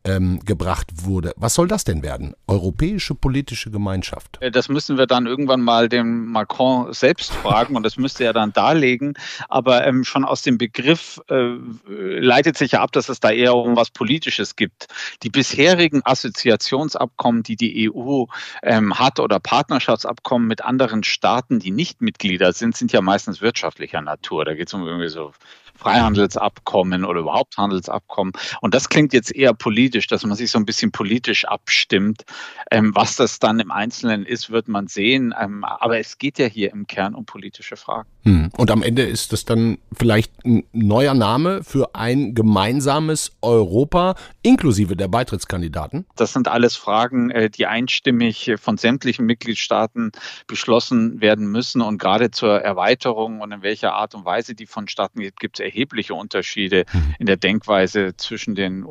ähm, 0.06 0.40
gebracht 0.44 1.04
wurde. 1.04 1.32
Was 1.36 1.54
soll 1.54 1.66
das 1.68 1.84
denn 1.84 2.02
werden? 2.02 2.34
Europäische 2.46 3.14
politische 3.14 3.70
Gemeinschaft? 3.70 4.38
Äh, 4.40 4.50
das 4.50 4.68
müssen 4.68 4.96
wir 4.96 5.06
dann 5.06 5.26
irgendwann 5.26 5.60
mal 5.60 5.88
den 5.88 6.26
Macron 6.26 6.92
selbst 6.92 7.32
fragen 7.34 7.76
und 7.76 7.82
das 7.82 7.96
müsste 7.96 8.24
er 8.24 8.32
dann 8.32 8.52
darlegen. 8.52 9.14
Aber 9.48 9.86
ähm, 9.86 10.04
schon 10.04 10.24
aus 10.24 10.42
dem 10.42 10.58
Begriff 10.58 11.20
äh, 11.28 11.56
leitet 11.88 12.56
sich 12.56 12.72
ja 12.72 12.82
ab, 12.82 12.92
dass 12.92 13.08
es 13.08 13.20
da 13.20 13.30
eher 13.30 13.54
um 13.56 13.76
was 13.76 13.90
Politisches 13.90 14.54
gibt. 14.54 14.86
Die 15.22 15.30
bisherigen 15.30 16.02
Assoziationsabkommen, 16.04 17.42
die 17.42 17.56
die 17.56 17.90
EU 17.90 18.26
ähm, 18.62 18.98
hat 18.98 19.18
oder 19.18 19.40
Partnerschaftsabkommen 19.40 20.46
mit 20.46 20.62
anderen 20.64 21.02
Staaten, 21.02 21.58
die 21.58 21.72
nicht 21.72 22.00
Mitglieder 22.00 22.52
sind, 22.52 22.76
sind 22.76 22.92
ja 22.92 23.00
meistens 23.00 23.40
wirtschaftlicher 23.40 24.00
Natur. 24.00 24.44
Da 24.44 24.54
geht 24.54 24.68
es 24.68 24.74
um 24.74 24.86
irgendwie 24.86 25.08
so 25.08 25.32
Freihandelsabkommen 25.76 27.04
oder 27.04 27.20
überhaupt 27.20 27.56
Handelsabkommen. 27.56 28.32
Und 28.60 28.74
das 28.74 28.88
klingt 28.88 29.12
jetzt 29.12 29.34
eher 29.34 29.54
politisch, 29.54 30.06
dass 30.06 30.24
man 30.24 30.36
sich 30.36 30.50
so 30.50 30.58
ein 30.58 30.66
bisschen 30.66 30.92
politisch 30.92 31.44
abstimmt. 31.44 32.24
Ähm, 32.70 32.94
was 32.94 33.16
das 33.16 33.38
dann 33.38 33.60
im 33.60 33.70
Einzelnen 33.70 34.24
ist, 34.24 34.50
wird 34.50 34.68
man 34.68 34.88
sehen. 34.88 35.34
Ähm, 35.38 35.64
aber 35.64 35.98
es 35.98 36.18
geht 36.18 36.38
ja 36.38 36.46
hier 36.46 36.72
im 36.72 36.86
Kern 36.86 37.14
um 37.14 37.26
politische 37.26 37.76
Fragen. 37.76 38.08
Hm. 38.26 38.50
Und 38.56 38.72
am 38.72 38.82
Ende 38.82 39.02
ist 39.02 39.32
das 39.32 39.44
dann 39.44 39.78
vielleicht 39.96 40.44
ein 40.44 40.64
neuer 40.72 41.14
Name 41.14 41.62
für 41.62 41.94
ein 41.94 42.34
gemeinsames 42.34 43.30
Europa 43.40 44.16
inklusive 44.42 44.96
der 44.96 45.06
Beitrittskandidaten? 45.06 46.06
Das 46.16 46.32
sind 46.32 46.48
alles 46.48 46.74
Fragen, 46.74 47.30
äh, 47.30 47.48
die 47.48 47.66
einstimmig 47.66 48.52
von 48.60 48.78
sämtlichen 48.78 49.26
Mitgliedstaaten 49.26 50.10
beschlossen 50.48 51.20
werden 51.20 51.46
müssen. 51.46 51.80
Und 51.80 51.98
gerade 51.98 52.32
zur 52.32 52.60
Erweiterung 52.60 53.40
und 53.40 53.52
in 53.52 53.62
welcher 53.62 53.92
Art 53.92 54.16
und 54.16 54.24
Weise 54.24 54.56
die 54.56 54.66
vonstatten 54.66 55.20
geht, 55.20 55.38
gibt 55.38 55.60
es 55.60 55.64
erhebliche 55.64 56.14
Unterschiede 56.14 56.84
mhm. 56.92 57.14
in 57.20 57.26
der 57.26 57.36
Denkweise 57.36 58.16
zwischen 58.16 58.56
den 58.56 58.84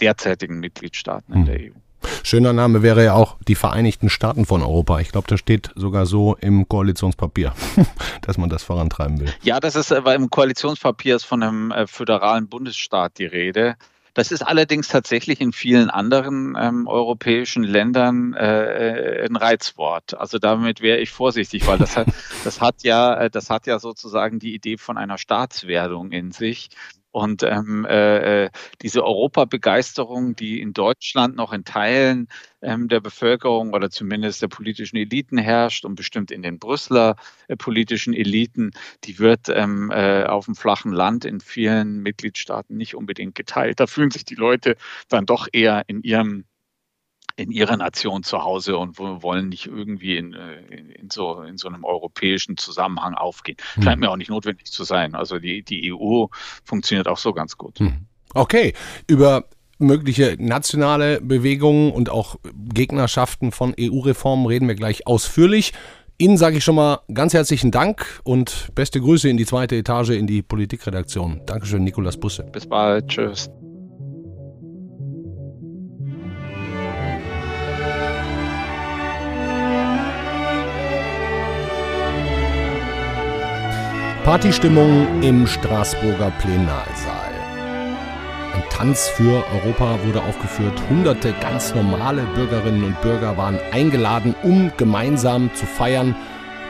derzeitigen 0.00 0.60
Mitgliedstaaten 0.60 1.34
in 1.34 1.40
mhm. 1.40 1.46
der 1.46 1.56
EU. 1.56 1.89
Schöner 2.22 2.52
Name 2.52 2.82
wäre 2.82 3.04
ja 3.04 3.14
auch 3.14 3.36
die 3.46 3.54
Vereinigten 3.54 4.08
Staaten 4.08 4.46
von 4.46 4.62
Europa. 4.62 5.00
Ich 5.00 5.12
glaube, 5.12 5.26
das 5.28 5.40
steht 5.40 5.70
sogar 5.74 6.06
so 6.06 6.36
im 6.40 6.68
Koalitionspapier, 6.68 7.52
dass 8.22 8.38
man 8.38 8.50
das 8.50 8.62
vorantreiben 8.62 9.20
will. 9.20 9.32
Ja, 9.42 9.60
das 9.60 9.76
ist, 9.76 9.90
weil 9.90 10.16
im 10.16 10.30
Koalitionspapier 10.30 11.16
ist 11.16 11.24
von 11.24 11.42
einem 11.42 11.70
äh, 11.70 11.86
föderalen 11.86 12.48
Bundesstaat 12.48 13.18
die 13.18 13.26
Rede. 13.26 13.76
Das 14.14 14.32
ist 14.32 14.42
allerdings 14.42 14.88
tatsächlich 14.88 15.40
in 15.40 15.52
vielen 15.52 15.88
anderen 15.88 16.56
ähm, 16.58 16.86
europäischen 16.88 17.62
Ländern 17.62 18.34
äh, 18.34 19.26
ein 19.28 19.36
Reizwort. 19.36 20.14
Also 20.14 20.38
damit 20.38 20.80
wäre 20.80 20.98
ich 20.98 21.10
vorsichtig, 21.10 21.66
weil 21.66 21.78
das 21.78 21.96
hat, 21.96 22.08
das 22.44 22.60
hat 22.60 22.82
ja, 22.82 23.14
äh, 23.14 23.30
das 23.30 23.50
hat 23.50 23.66
ja 23.66 23.78
sozusagen 23.78 24.38
die 24.38 24.54
Idee 24.54 24.78
von 24.78 24.98
einer 24.98 25.16
Staatswerdung 25.16 26.10
in 26.10 26.32
sich. 26.32 26.70
Und 27.12 27.42
ähm, 27.42 27.84
äh, 27.86 28.44
äh, 28.44 28.50
diese 28.82 29.04
Europabegeisterung, 29.04 30.36
die 30.36 30.60
in 30.60 30.72
Deutschland 30.72 31.34
noch 31.34 31.52
in 31.52 31.64
Teilen 31.64 32.28
ähm, 32.62 32.88
der 32.88 33.00
Bevölkerung 33.00 33.72
oder 33.74 33.90
zumindest 33.90 34.42
der 34.42 34.48
politischen 34.48 34.96
Eliten 34.96 35.36
herrscht 35.38 35.84
und 35.84 35.96
bestimmt 35.96 36.30
in 36.30 36.42
den 36.42 36.58
Brüsseler 36.58 37.16
äh, 37.48 37.56
politischen 37.56 38.14
Eliten, 38.14 38.70
die 39.04 39.18
wird 39.18 39.48
ähm, 39.48 39.90
äh, 39.90 40.24
auf 40.24 40.44
dem 40.44 40.54
flachen 40.54 40.92
Land 40.92 41.24
in 41.24 41.40
vielen 41.40 42.00
Mitgliedstaaten 42.02 42.76
nicht 42.76 42.94
unbedingt 42.94 43.34
geteilt. 43.34 43.80
Da 43.80 43.86
fühlen 43.86 44.10
sich 44.10 44.24
die 44.24 44.36
Leute 44.36 44.76
dann 45.08 45.26
doch 45.26 45.48
eher 45.52 45.84
in 45.88 46.02
ihrem 46.02 46.44
in 47.36 47.50
ihrer 47.50 47.76
Nation 47.76 48.22
zu 48.22 48.42
Hause 48.42 48.76
und 48.76 48.98
wollen 48.98 49.48
nicht 49.48 49.66
irgendwie 49.66 50.16
in, 50.16 50.34
äh, 50.34 50.60
in, 50.70 50.90
in, 50.90 51.10
so, 51.10 51.42
in 51.42 51.56
so 51.56 51.68
einem 51.68 51.84
europäischen 51.84 52.56
Zusammenhang 52.56 53.14
aufgehen. 53.14 53.56
Hm. 53.74 53.82
Scheint 53.82 54.00
mir 54.00 54.10
auch 54.10 54.16
nicht 54.16 54.30
notwendig 54.30 54.70
zu 54.70 54.84
sein. 54.84 55.14
Also 55.14 55.38
die, 55.38 55.62
die 55.62 55.92
EU 55.92 56.26
funktioniert 56.64 57.08
auch 57.08 57.18
so 57.18 57.32
ganz 57.32 57.56
gut. 57.56 57.78
Hm. 57.78 58.06
Okay, 58.34 58.74
über 59.06 59.44
mögliche 59.78 60.36
nationale 60.38 61.20
Bewegungen 61.20 61.90
und 61.92 62.10
auch 62.10 62.36
Gegnerschaften 62.72 63.50
von 63.50 63.74
EU-Reformen 63.78 64.46
reden 64.46 64.68
wir 64.68 64.74
gleich 64.74 65.06
ausführlich. 65.06 65.72
Ihnen 66.18 66.36
sage 66.36 66.58
ich 66.58 66.64
schon 66.64 66.74
mal 66.74 67.00
ganz 67.14 67.32
herzlichen 67.32 67.70
Dank 67.70 68.20
und 68.24 68.68
beste 68.74 69.00
Grüße 69.00 69.28
in 69.30 69.38
die 69.38 69.46
zweite 69.46 69.76
Etage 69.76 70.10
in 70.10 70.26
die 70.26 70.42
Politikredaktion. 70.42 71.40
Dankeschön, 71.46 71.82
Nikolas 71.82 72.18
Busse. 72.18 72.44
Bis 72.52 72.66
bald. 72.66 73.08
Tschüss. 73.08 73.50
Partystimmung 84.24 85.22
im 85.22 85.46
Straßburger 85.46 86.30
Plenarsaal. 86.42 87.32
Ein 88.54 88.62
Tanz 88.68 89.08
für 89.08 89.42
Europa 89.54 89.98
wurde 90.04 90.22
aufgeführt. 90.22 90.78
Hunderte 90.90 91.32
ganz 91.40 91.74
normale 91.74 92.22
Bürgerinnen 92.34 92.84
und 92.84 93.00
Bürger 93.00 93.38
waren 93.38 93.58
eingeladen, 93.72 94.34
um 94.42 94.70
gemeinsam 94.76 95.50
zu 95.54 95.64
feiern. 95.64 96.14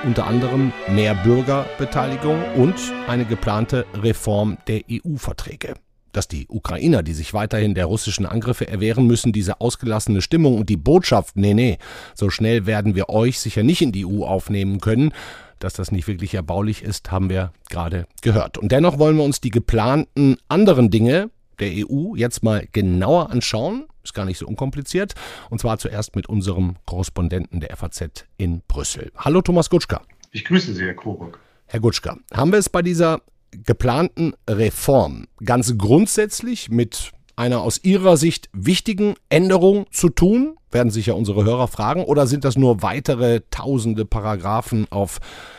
Unter 0.04 0.28
anderem 0.28 0.72
mehr 0.88 1.14
Bürgerbeteiligung 1.14 2.40
und 2.54 2.76
eine 3.08 3.24
geplante 3.24 3.84
Reform 4.00 4.56
der 4.68 4.82
EU-Verträge 4.88 5.74
dass 6.12 6.28
die 6.28 6.46
Ukrainer, 6.48 7.02
die 7.02 7.12
sich 7.12 7.34
weiterhin 7.34 7.74
der 7.74 7.86
russischen 7.86 8.26
Angriffe 8.26 8.68
erwehren 8.68 9.06
müssen, 9.06 9.32
diese 9.32 9.60
ausgelassene 9.60 10.22
Stimmung 10.22 10.58
und 10.58 10.68
die 10.68 10.76
Botschaft, 10.76 11.36
nee, 11.36 11.54
nee, 11.54 11.78
so 12.14 12.30
schnell 12.30 12.66
werden 12.66 12.94
wir 12.94 13.08
euch 13.08 13.38
sicher 13.38 13.62
nicht 13.62 13.82
in 13.82 13.92
die 13.92 14.06
EU 14.06 14.24
aufnehmen 14.24 14.80
können, 14.80 15.12
dass 15.58 15.74
das 15.74 15.92
nicht 15.92 16.08
wirklich 16.08 16.34
erbaulich 16.34 16.82
ist, 16.82 17.10
haben 17.10 17.30
wir 17.30 17.52
gerade 17.68 18.06
gehört. 18.22 18.58
Und 18.58 18.72
dennoch 18.72 18.98
wollen 18.98 19.16
wir 19.16 19.24
uns 19.24 19.40
die 19.40 19.50
geplanten 19.50 20.36
anderen 20.48 20.90
Dinge 20.90 21.30
der 21.60 21.70
EU 21.86 22.14
jetzt 22.16 22.42
mal 22.42 22.66
genauer 22.72 23.30
anschauen. 23.30 23.86
Ist 24.02 24.14
gar 24.14 24.24
nicht 24.24 24.38
so 24.38 24.46
unkompliziert. 24.46 25.14
Und 25.50 25.60
zwar 25.60 25.78
zuerst 25.78 26.16
mit 26.16 26.26
unserem 26.26 26.76
Korrespondenten 26.86 27.60
der 27.60 27.76
FAZ 27.76 28.24
in 28.38 28.62
Brüssel. 28.66 29.12
Hallo 29.16 29.42
Thomas 29.42 29.68
Gutschka. 29.68 30.00
Ich 30.32 30.46
grüße 30.46 30.72
Sie, 30.72 30.84
Herr 30.84 30.94
Coburg. 30.94 31.38
Herr 31.66 31.80
Gutschka, 31.80 32.16
haben 32.32 32.50
wir 32.50 32.58
es 32.58 32.68
bei 32.68 32.82
dieser 32.82 33.20
geplanten 33.52 34.34
Reform 34.48 35.26
ganz 35.44 35.76
grundsätzlich 35.76 36.70
mit 36.70 37.12
einer 37.36 37.62
aus 37.62 37.82
Ihrer 37.82 38.16
Sicht 38.16 38.48
wichtigen 38.52 39.14
Änderung 39.28 39.86
zu 39.90 40.08
tun? 40.10 40.56
Werden 40.70 40.90
sich 40.90 41.06
ja 41.06 41.14
unsere 41.14 41.44
Hörer 41.44 41.68
fragen. 41.68 42.04
Oder 42.04 42.26
sind 42.26 42.44
das 42.44 42.56
nur 42.56 42.82
weitere 42.82 43.40
tausende 43.50 44.04
Paragraphen 44.04 44.86
auf 44.90 45.18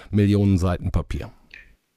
Millionen 0.09 0.57
Seiten 0.57 0.91
Papier? 0.91 1.31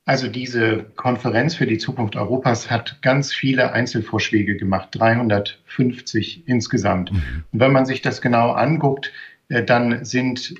Also 0.06 0.28
diese 0.28 0.84
Konferenz 0.96 1.54
für 1.54 1.66
die 1.66 1.78
Zukunft 1.78 2.16
Europas 2.16 2.70
hat 2.70 3.00
ganz 3.00 3.32
viele 3.32 3.72
Einzelvorschläge 3.72 4.56
gemacht, 4.56 4.88
350 4.92 6.46
insgesamt. 6.46 7.10
Mhm. 7.12 7.44
Und 7.52 7.60
wenn 7.60 7.72
man 7.72 7.86
sich 7.86 8.02
das 8.02 8.20
genau 8.20 8.52
anguckt, 8.52 9.12
äh, 9.48 9.64
dann 9.64 10.04
sind 10.04 10.54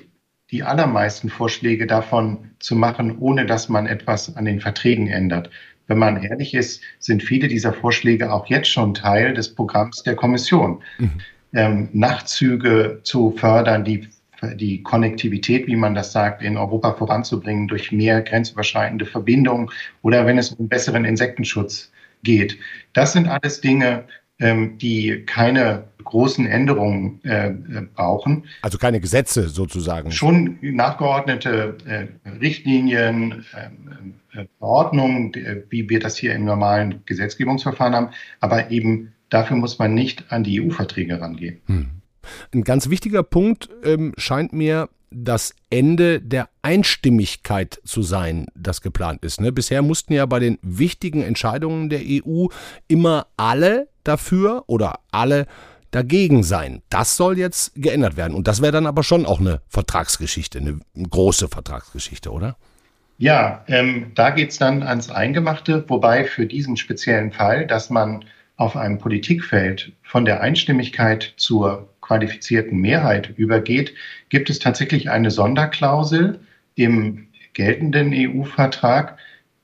die 0.51 0.63
allermeisten 0.63 1.29
Vorschläge 1.29 1.87
davon 1.87 2.51
zu 2.59 2.75
machen, 2.75 3.17
ohne 3.19 3.45
dass 3.45 3.69
man 3.69 3.87
etwas 3.87 4.35
an 4.35 4.45
den 4.45 4.59
Verträgen 4.59 5.07
ändert. 5.07 5.49
Wenn 5.87 5.97
man 5.97 6.21
ehrlich 6.21 6.53
ist, 6.53 6.81
sind 6.99 7.23
viele 7.23 7.47
dieser 7.47 7.73
Vorschläge 7.73 8.31
auch 8.31 8.47
jetzt 8.47 8.69
schon 8.69 8.93
Teil 8.93 9.33
des 9.33 9.53
Programms 9.53 10.03
der 10.03 10.15
Kommission. 10.15 10.81
Mhm. 10.97 11.11
Ähm, 11.53 11.89
Nachtzüge 11.93 13.01
zu 13.03 13.31
fördern, 13.31 13.85
die, 13.85 14.07
die 14.55 14.83
Konnektivität, 14.83 15.67
wie 15.67 15.75
man 15.75 15.95
das 15.95 16.11
sagt, 16.11 16.41
in 16.41 16.57
Europa 16.57 16.93
voranzubringen 16.93 17.67
durch 17.67 17.91
mehr 17.91 18.21
grenzüberschreitende 18.21 19.05
Verbindungen 19.05 19.69
oder 20.01 20.25
wenn 20.25 20.37
es 20.37 20.51
um 20.51 20.67
besseren 20.67 21.05
Insektenschutz 21.05 21.91
geht. 22.23 22.57
Das 22.93 23.13
sind 23.13 23.27
alles 23.27 23.61
Dinge, 23.61 24.05
die 24.37 25.23
keine 25.25 25.85
großen 26.05 26.45
Änderungen 26.45 27.19
äh, 27.25 27.47
äh, 27.47 27.53
brauchen. 27.93 28.45
Also 28.61 28.77
keine 28.77 29.01
Gesetze 29.01 29.49
sozusagen. 29.49 30.11
Schon 30.11 30.57
nachgeordnete 30.61 31.77
äh, 31.85 32.29
Richtlinien, 32.39 33.45
äh, 33.53 34.39
äh 34.39 34.45
Verordnungen, 34.59 35.33
wie 35.69 35.89
wir 35.89 35.99
das 35.99 36.17
hier 36.17 36.33
im 36.35 36.45
normalen 36.45 37.01
Gesetzgebungsverfahren 37.05 37.95
haben, 37.95 38.09
aber 38.39 38.69
eben 38.69 39.13
dafür 39.29 39.57
muss 39.57 39.79
man 39.79 39.93
nicht 39.93 40.31
an 40.31 40.43
die 40.43 40.61
EU-Verträge 40.61 41.19
rangehen. 41.19 41.61
Hm. 41.67 41.87
Ein 42.53 42.63
ganz 42.63 42.89
wichtiger 42.89 43.23
Punkt 43.23 43.69
ähm, 43.83 44.13
scheint 44.17 44.51
mir 44.51 44.89
das 45.11 45.55
Ende 45.69 46.19
der 46.19 46.49
Einstimmigkeit 46.61 47.79
zu 47.85 48.01
sein, 48.01 48.47
das 48.55 48.81
geplant 48.81 49.23
ist. 49.23 49.39
Ne? 49.39 49.51
Bisher 49.51 49.81
mussten 49.81 50.13
ja 50.13 50.25
bei 50.25 50.39
den 50.39 50.57
wichtigen 50.61 51.21
Entscheidungen 51.21 51.89
der 51.89 52.01
EU 52.01 52.47
immer 52.87 53.27
alle 53.37 53.87
dafür 54.07 54.63
oder 54.67 54.99
alle 55.11 55.47
dagegen 55.91 56.43
sein. 56.43 56.81
Das 56.89 57.15
soll 57.15 57.37
jetzt 57.37 57.71
geändert 57.75 58.17
werden. 58.17 58.33
Und 58.33 58.47
das 58.47 58.61
wäre 58.61 58.73
dann 58.73 58.87
aber 58.87 59.03
schon 59.03 59.25
auch 59.25 59.39
eine 59.39 59.61
Vertragsgeschichte, 59.69 60.59
eine 60.59 60.79
große 61.09 61.47
Vertragsgeschichte, 61.47 62.31
oder? 62.31 62.57
Ja, 63.17 63.63
ähm, 63.67 64.11
da 64.13 64.31
geht 64.31 64.51
es 64.51 64.57
dann 64.57 64.83
ans 64.83 65.09
Eingemachte, 65.09 65.85
wobei 65.87 66.25
für 66.25 66.45
diesen 66.45 66.75
speziellen 66.75 67.31
Fall, 67.31 67.65
dass 67.65 67.89
man 67.89 68.25
auf 68.57 68.75
einem 68.75 68.97
Politikfeld 68.99 69.93
von 70.03 70.25
der 70.25 70.41
Einstimmigkeit 70.41 71.33
zur 71.37 71.89
qualifizierten 72.01 72.77
Mehrheit 72.79 73.33
übergeht, 73.37 73.93
gibt 74.29 74.49
es 74.49 74.59
tatsächlich 74.59 75.09
eine 75.09 75.31
Sonderklausel 75.31 76.39
im 76.75 77.27
geltenden 77.53 78.11
EU-Vertrag, 78.13 79.17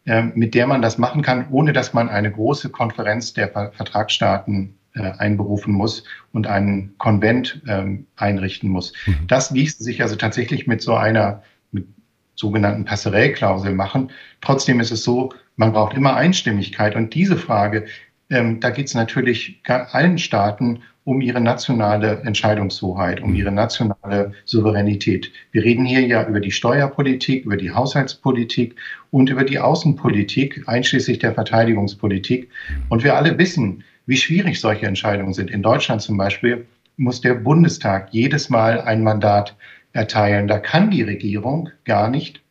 mit 0.04 0.56
der 0.56 0.66
man 0.66 0.82
das 0.82 0.98
machen 0.98 1.22
kann, 1.22 1.48
ohne 1.52 1.74
dass 1.74 1.94
man 1.94 2.10
eine 2.10 2.32
große 2.32 2.70
Konferenz 2.70 3.34
der 3.34 3.50
Vertragsstaaten 3.50 4.76
äh, 4.94 5.12
einberufen 5.20 5.74
muss 5.74 6.04
und 6.34 6.48
einen 6.48 6.98
Konvent 6.98 7.62
ähm, 7.68 8.08
einrichten 8.18 8.70
muss. 8.70 8.92
Mhm. 9.06 9.28
Das 9.28 9.52
ließ 9.52 9.78
sich 9.78 10.02
also 10.02 10.18
tatsächlich 10.18 10.68
mit 10.68 10.82
so 10.82 10.96
einer 10.96 11.44
mit 11.72 11.88
sogenannten 12.36 12.84
Passerellklausel 12.84 13.74
machen. 13.74 14.12
Trotzdem 14.42 14.82
ist 14.82 14.92
es 14.92 15.04
so, 15.04 15.34
man 15.56 15.72
braucht 15.72 15.96
immer 15.96 16.16
Einstimmigkeit. 16.16 16.96
Und 16.96 17.14
diese 17.14 17.38
Frage, 17.38 17.86
ähm, 18.30 18.60
da 18.60 18.70
geht 18.70 18.88
es 18.88 18.94
natürlich 18.94 19.62
allen 19.66 20.18
Staaten 20.18 20.82
um 21.04 21.20
ihre 21.20 21.42
nationale 21.42 22.22
Entscheidungshoheit, 22.26 23.22
um 23.22 23.34
ihre 23.34 23.52
nationale 23.52 24.34
Souveränität. 24.46 25.32
Wir 25.52 25.64
reden 25.64 25.86
hier 25.86 26.02
ja 26.02 26.28
über 26.28 26.40
die 26.40 26.52
Steuerpolitik, 26.52 27.46
über 27.46 27.58
die 27.58 27.72
Haushaltspolitik 27.72 28.76
und 29.10 29.30
über 29.30 29.44
die 29.44 29.60
Außenpolitik, 29.60 30.64
einschließlich 30.68 31.20
der 31.20 31.34
Verteidigungspolitik. 31.34 32.50
Und 32.90 33.04
wir 33.04 33.16
alle 33.16 33.38
wissen, 33.38 33.84
wie 34.06 34.18
schwierig 34.18 34.60
solche 34.60 34.86
Entscheidungen 34.86 35.34
sind. 35.34 35.50
In 35.50 35.64
Deutschland 35.64 36.02
zum 36.02 36.18
Beispiel 36.18 36.68
muss 36.98 37.22
der 37.22 37.34
Bundestag 37.34 38.10
jedes 38.12 38.50
Mal 38.50 38.82
ein 38.82 39.04
Mandat 39.04 39.56
erteilen. 39.94 40.48
Da 40.48 40.60
kann 40.60 40.92
die 40.92 41.02
Regierung 41.02 41.70
gar 41.84 42.10
nicht 42.10 42.42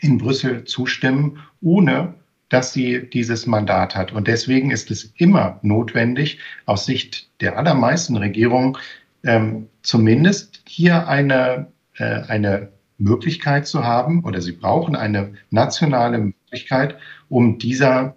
in 0.00 0.18
Brüssel 0.18 0.64
zustimmen, 0.64 1.38
ohne 1.60 2.14
dass 2.48 2.72
sie 2.72 3.08
dieses 3.10 3.46
Mandat 3.46 3.94
hat. 3.94 4.12
Und 4.12 4.26
deswegen 4.26 4.70
ist 4.70 4.90
es 4.90 5.12
immer 5.16 5.58
notwendig, 5.62 6.38
aus 6.66 6.86
Sicht 6.86 7.28
der 7.40 7.58
allermeisten 7.58 8.16
Regierungen 8.16 8.76
ähm, 9.24 9.68
zumindest 9.82 10.62
hier 10.66 11.08
eine, 11.08 11.66
äh, 11.96 12.22
eine 12.28 12.70
Möglichkeit 12.98 13.66
zu 13.66 13.84
haben, 13.84 14.24
oder 14.24 14.40
sie 14.40 14.52
brauchen 14.52 14.96
eine 14.96 15.34
nationale 15.50 16.18
Möglichkeit, 16.18 16.96
um 17.28 17.58
dieser 17.58 18.16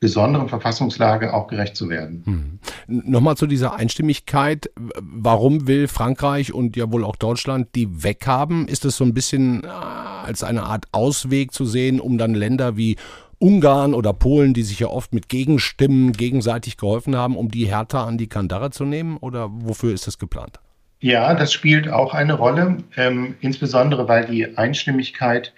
besonderen 0.00 0.48
Verfassungslage 0.48 1.32
auch 1.32 1.46
gerecht 1.46 1.76
zu 1.76 1.88
werden. 1.88 2.22
Hm. 2.24 2.58
Nochmal 2.88 3.36
zu 3.36 3.46
dieser 3.46 3.76
Einstimmigkeit. 3.76 4.68
Warum 4.74 5.68
will 5.68 5.86
Frankreich 5.86 6.52
und 6.52 6.76
ja 6.76 6.90
wohl 6.90 7.04
auch 7.04 7.14
Deutschland 7.14 7.68
die 7.76 8.02
weghaben? 8.02 8.66
Ist 8.66 8.84
es 8.84 8.96
so 8.96 9.04
ein 9.04 9.14
bisschen 9.14 9.62
äh, 9.62 9.68
als 9.68 10.42
eine 10.42 10.64
Art 10.64 10.86
Ausweg 10.90 11.52
zu 11.52 11.64
sehen, 11.64 12.00
um 12.00 12.18
dann 12.18 12.34
Länder 12.34 12.76
wie 12.76 12.96
Ungarn 13.42 13.92
oder 13.92 14.12
Polen, 14.12 14.54
die 14.54 14.62
sich 14.62 14.78
ja 14.78 14.86
oft 14.86 15.12
mit 15.12 15.28
Gegenstimmen 15.28 16.12
gegenseitig 16.12 16.76
geholfen 16.76 17.16
haben, 17.16 17.36
um 17.36 17.50
die 17.50 17.66
härter 17.66 18.06
an 18.06 18.16
die 18.16 18.28
Kandare 18.28 18.70
zu 18.70 18.84
nehmen? 18.84 19.16
Oder 19.16 19.48
wofür 19.50 19.92
ist 19.92 20.06
das 20.06 20.18
geplant? 20.18 20.60
Ja, 21.00 21.34
das 21.34 21.52
spielt 21.52 21.88
auch 21.88 22.14
eine 22.14 22.34
Rolle, 22.34 22.78
ähm, 22.96 23.34
insbesondere 23.40 24.06
weil 24.06 24.26
die 24.26 24.56
Einstimmigkeit 24.56 25.52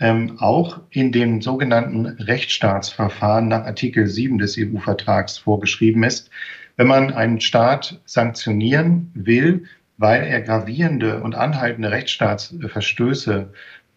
ähm, 0.00 0.36
auch 0.38 0.80
in 0.90 1.12
dem 1.12 1.40
sogenannten 1.40 2.04
Rechtsstaatsverfahren 2.06 3.48
nach 3.48 3.64
Artikel 3.64 4.06
7 4.06 4.36
des 4.36 4.58
EU-Vertrags 4.58 5.38
vorgeschrieben 5.38 6.02
ist. 6.02 6.28
Wenn 6.76 6.88
man 6.88 7.10
einen 7.10 7.40
Staat 7.40 8.00
sanktionieren 8.04 9.10
will, 9.14 9.64
weil 9.96 10.24
er 10.24 10.42
gravierende 10.42 11.22
und 11.22 11.34
anhaltende 11.34 11.90
Rechtsstaatsverstöße 11.90 13.50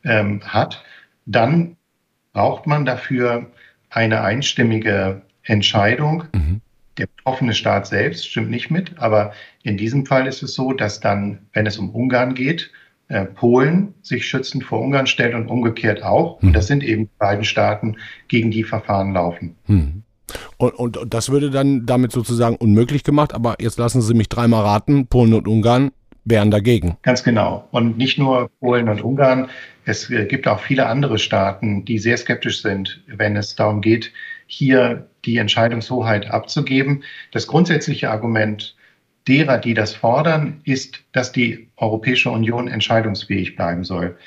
ähm, 0.06 0.42
hat, 0.46 0.82
dann 1.26 1.76
braucht 2.34 2.68
man 2.68 2.86
dafür 2.86 3.52
eine 3.90 4.22
einstimmige 4.22 5.22
Entscheidung. 5.44 6.26
Mhm. 6.34 6.62
Der 6.98 7.08
betroffene 7.08 7.54
Staat 7.54 7.88
selbst 7.88 8.28
stimmt 8.28 8.50
nicht 8.50 8.70
mit, 8.70 8.98
aber 8.98 9.34
in 9.64 9.78
diesem 9.78 10.06
Fall 10.06 10.28
ist 10.28 10.44
es 10.44 10.54
so, 10.54 10.74
dass 10.74 11.00
dann, 11.00 11.40
wenn 11.54 11.66
es 11.66 11.78
um 11.78 11.90
Ungarn 11.90 12.36
geht, 12.36 12.72
äh, 13.08 13.26
Polen 13.26 13.94
sich 14.02 14.28
schützend 14.28 14.64
vor 14.64 14.82
Ungarn 14.82 15.08
stellt 15.08 15.34
und 15.34 15.48
umgekehrt 15.48 16.04
auch. 16.04 16.42
Mhm. 16.42 16.50
Und 16.50 16.54
das 16.54 16.68
sind 16.68 16.84
eben 16.84 17.06
die 17.06 17.18
beiden 17.18 17.46
Staaten, 17.46 17.98
gegen 18.28 18.52
die 18.52 18.64
Verfahren 18.64 19.14
laufen. 19.14 19.56
Mhm. 19.68 20.04
Und, 20.58 20.74
und, 20.76 20.98
und 20.98 21.14
das 21.14 21.30
würde 21.30 21.50
dann 21.50 21.86
damit 21.86 22.12
sozusagen 22.12 22.56
unmöglich 22.56 23.04
gemacht, 23.04 23.34
aber 23.34 23.56
jetzt 23.60 23.78
lassen 23.78 24.02
Sie 24.02 24.14
mich 24.14 24.30
dreimal 24.30 24.64
raten, 24.64 25.08
Polen 25.08 25.34
und 25.34 25.48
Ungarn 25.48 25.92
wären 26.26 26.52
dagegen. 26.52 26.98
Ganz 27.02 27.24
genau. 27.24 27.68
Und 27.72 27.98
nicht 27.98 28.18
nur 28.18 28.50
Polen 28.60 28.90
und 28.90 29.02
Ungarn. 29.02 29.50
Es 29.86 30.10
äh, 30.10 30.26
gibt 30.26 30.48
auch 30.48 30.60
viele 30.60 30.86
andere 30.86 31.20
Staaten, 31.20 31.86
die 31.86 32.00
sehr 32.00 32.18
skeptisch 32.18 32.62
sind, 32.62 33.04
wenn 33.08 33.36
es 33.36 33.56
darum 33.56 33.82
geht, 33.82 34.12
hier 34.48 35.08
die 35.26 35.38
Entscheidungshoheit 35.38 36.30
abzugeben. 36.30 37.04
Das 37.32 37.48
grundsätzliche 37.48 38.10
Argument 38.10 38.76
derer, 39.28 39.58
die 39.58 39.74
das 39.74 39.94
fordern, 39.94 40.62
ist, 40.64 41.04
dass 41.12 41.32
die 41.32 41.70
Europäische 41.78 42.30
Union 42.30 42.68
entscheidungsfähig 42.68 43.56
bleiben 43.56 43.84
soll. 43.84 44.18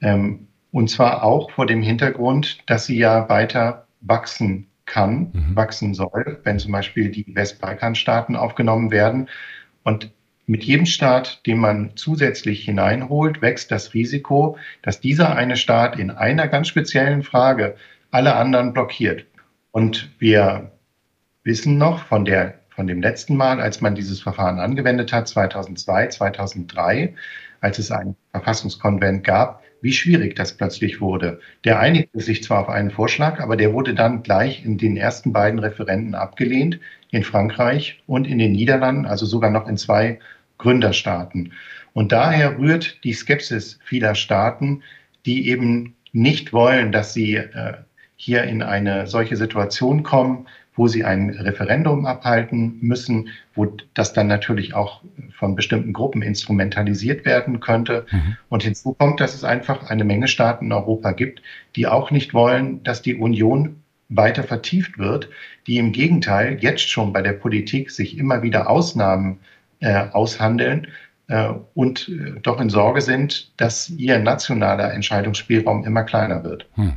Ähm, 0.00 0.46
und 0.72 0.90
zwar 0.90 1.22
auch 1.22 1.50
vor 1.52 1.66
dem 1.66 1.82
Hintergrund, 1.82 2.58
dass 2.66 2.86
sie 2.86 2.98
ja 2.98 3.28
weiter 3.28 3.86
wachsen 4.00 4.66
kann, 4.86 5.30
mhm. 5.32 5.56
wachsen 5.56 5.94
soll, 5.94 6.40
wenn 6.44 6.58
zum 6.58 6.72
Beispiel 6.72 7.10
die 7.10 7.24
Westbalkanstaaten 7.34 8.36
aufgenommen 8.36 8.90
werden. 8.90 9.28
Und 9.82 10.10
mit 10.46 10.64
jedem 10.64 10.86
Staat, 10.86 11.46
den 11.46 11.58
man 11.58 11.92
zusätzlich 11.94 12.64
hineinholt, 12.64 13.40
wächst 13.40 13.70
das 13.70 13.94
Risiko, 13.94 14.58
dass 14.82 15.00
dieser 15.00 15.36
eine 15.36 15.56
Staat 15.56 15.98
in 15.98 16.10
einer 16.10 16.48
ganz 16.48 16.68
speziellen 16.68 17.22
Frage 17.22 17.76
alle 18.10 18.36
anderen 18.36 18.72
blockiert. 18.72 19.26
Und 19.70 20.10
wir 20.18 20.70
wissen 21.42 21.78
noch 21.78 22.04
von 22.04 22.24
der 22.24 22.60
von 22.74 22.86
dem 22.86 23.00
letzten 23.00 23.36
Mal, 23.36 23.60
als 23.60 23.80
man 23.80 23.94
dieses 23.94 24.20
Verfahren 24.20 24.58
angewendet 24.58 25.12
hat, 25.12 25.28
2002, 25.28 26.08
2003, 26.08 27.14
als 27.60 27.78
es 27.78 27.90
einen 27.90 28.16
Verfassungskonvent 28.32 29.24
gab, 29.24 29.62
wie 29.80 29.92
schwierig 29.92 30.34
das 30.34 30.56
plötzlich 30.56 31.00
wurde. 31.00 31.40
Der 31.64 31.78
einigte 31.78 32.20
sich 32.20 32.42
zwar 32.42 32.62
auf 32.62 32.68
einen 32.68 32.90
Vorschlag, 32.90 33.40
aber 33.40 33.56
der 33.56 33.72
wurde 33.72 33.94
dann 33.94 34.22
gleich 34.22 34.64
in 34.64 34.76
den 34.76 34.96
ersten 34.96 35.32
beiden 35.32 35.58
Referenten 35.60 36.14
abgelehnt, 36.14 36.80
in 37.14 37.24
Frankreich 37.24 38.02
und 38.06 38.26
in 38.26 38.38
den 38.38 38.52
Niederlanden, 38.52 39.06
also 39.06 39.26
sogar 39.26 39.50
noch 39.50 39.68
in 39.68 39.76
zwei 39.76 40.18
Gründerstaaten. 40.58 41.52
Und 41.92 42.12
daher 42.12 42.58
rührt 42.58 43.02
die 43.04 43.12
Skepsis 43.12 43.78
vieler 43.84 44.14
Staaten, 44.14 44.82
die 45.26 45.48
eben 45.48 45.94
nicht 46.12 46.52
wollen, 46.52 46.92
dass 46.92 47.14
sie 47.14 47.36
äh, 47.36 47.74
hier 48.16 48.44
in 48.44 48.62
eine 48.62 49.06
solche 49.06 49.36
Situation 49.36 50.02
kommen, 50.02 50.46
wo 50.76 50.88
sie 50.88 51.04
ein 51.04 51.30
Referendum 51.30 52.04
abhalten 52.04 52.78
müssen, 52.80 53.28
wo 53.54 53.66
das 53.94 54.12
dann 54.12 54.26
natürlich 54.26 54.74
auch 54.74 55.02
von 55.36 55.54
bestimmten 55.54 55.92
Gruppen 55.92 56.22
instrumentalisiert 56.22 57.24
werden 57.24 57.60
könnte. 57.60 58.06
Mhm. 58.10 58.36
Und 58.48 58.64
hinzu 58.64 58.94
kommt, 58.94 59.20
dass 59.20 59.34
es 59.34 59.44
einfach 59.44 59.88
eine 59.88 60.04
Menge 60.04 60.26
Staaten 60.26 60.66
in 60.66 60.72
Europa 60.72 61.12
gibt, 61.12 61.42
die 61.76 61.86
auch 61.86 62.10
nicht 62.10 62.34
wollen, 62.34 62.82
dass 62.82 63.02
die 63.02 63.14
Union 63.14 63.83
weiter 64.08 64.42
vertieft 64.44 64.98
wird, 64.98 65.28
die 65.66 65.78
im 65.78 65.92
Gegenteil 65.92 66.58
jetzt 66.60 66.88
schon 66.88 67.12
bei 67.12 67.22
der 67.22 67.32
Politik 67.32 67.90
sich 67.90 68.18
immer 68.18 68.42
wieder 68.42 68.68
Ausnahmen 68.68 69.38
äh, 69.80 70.06
aushandeln 70.12 70.88
äh, 71.28 71.48
und 71.74 72.08
äh, 72.08 72.40
doch 72.40 72.60
in 72.60 72.70
Sorge 72.70 73.00
sind, 73.00 73.50
dass 73.56 73.90
ihr 73.90 74.18
nationaler 74.18 74.92
Entscheidungsspielraum 74.92 75.84
immer 75.84 76.04
kleiner 76.04 76.44
wird. 76.44 76.66
Hm. 76.74 76.94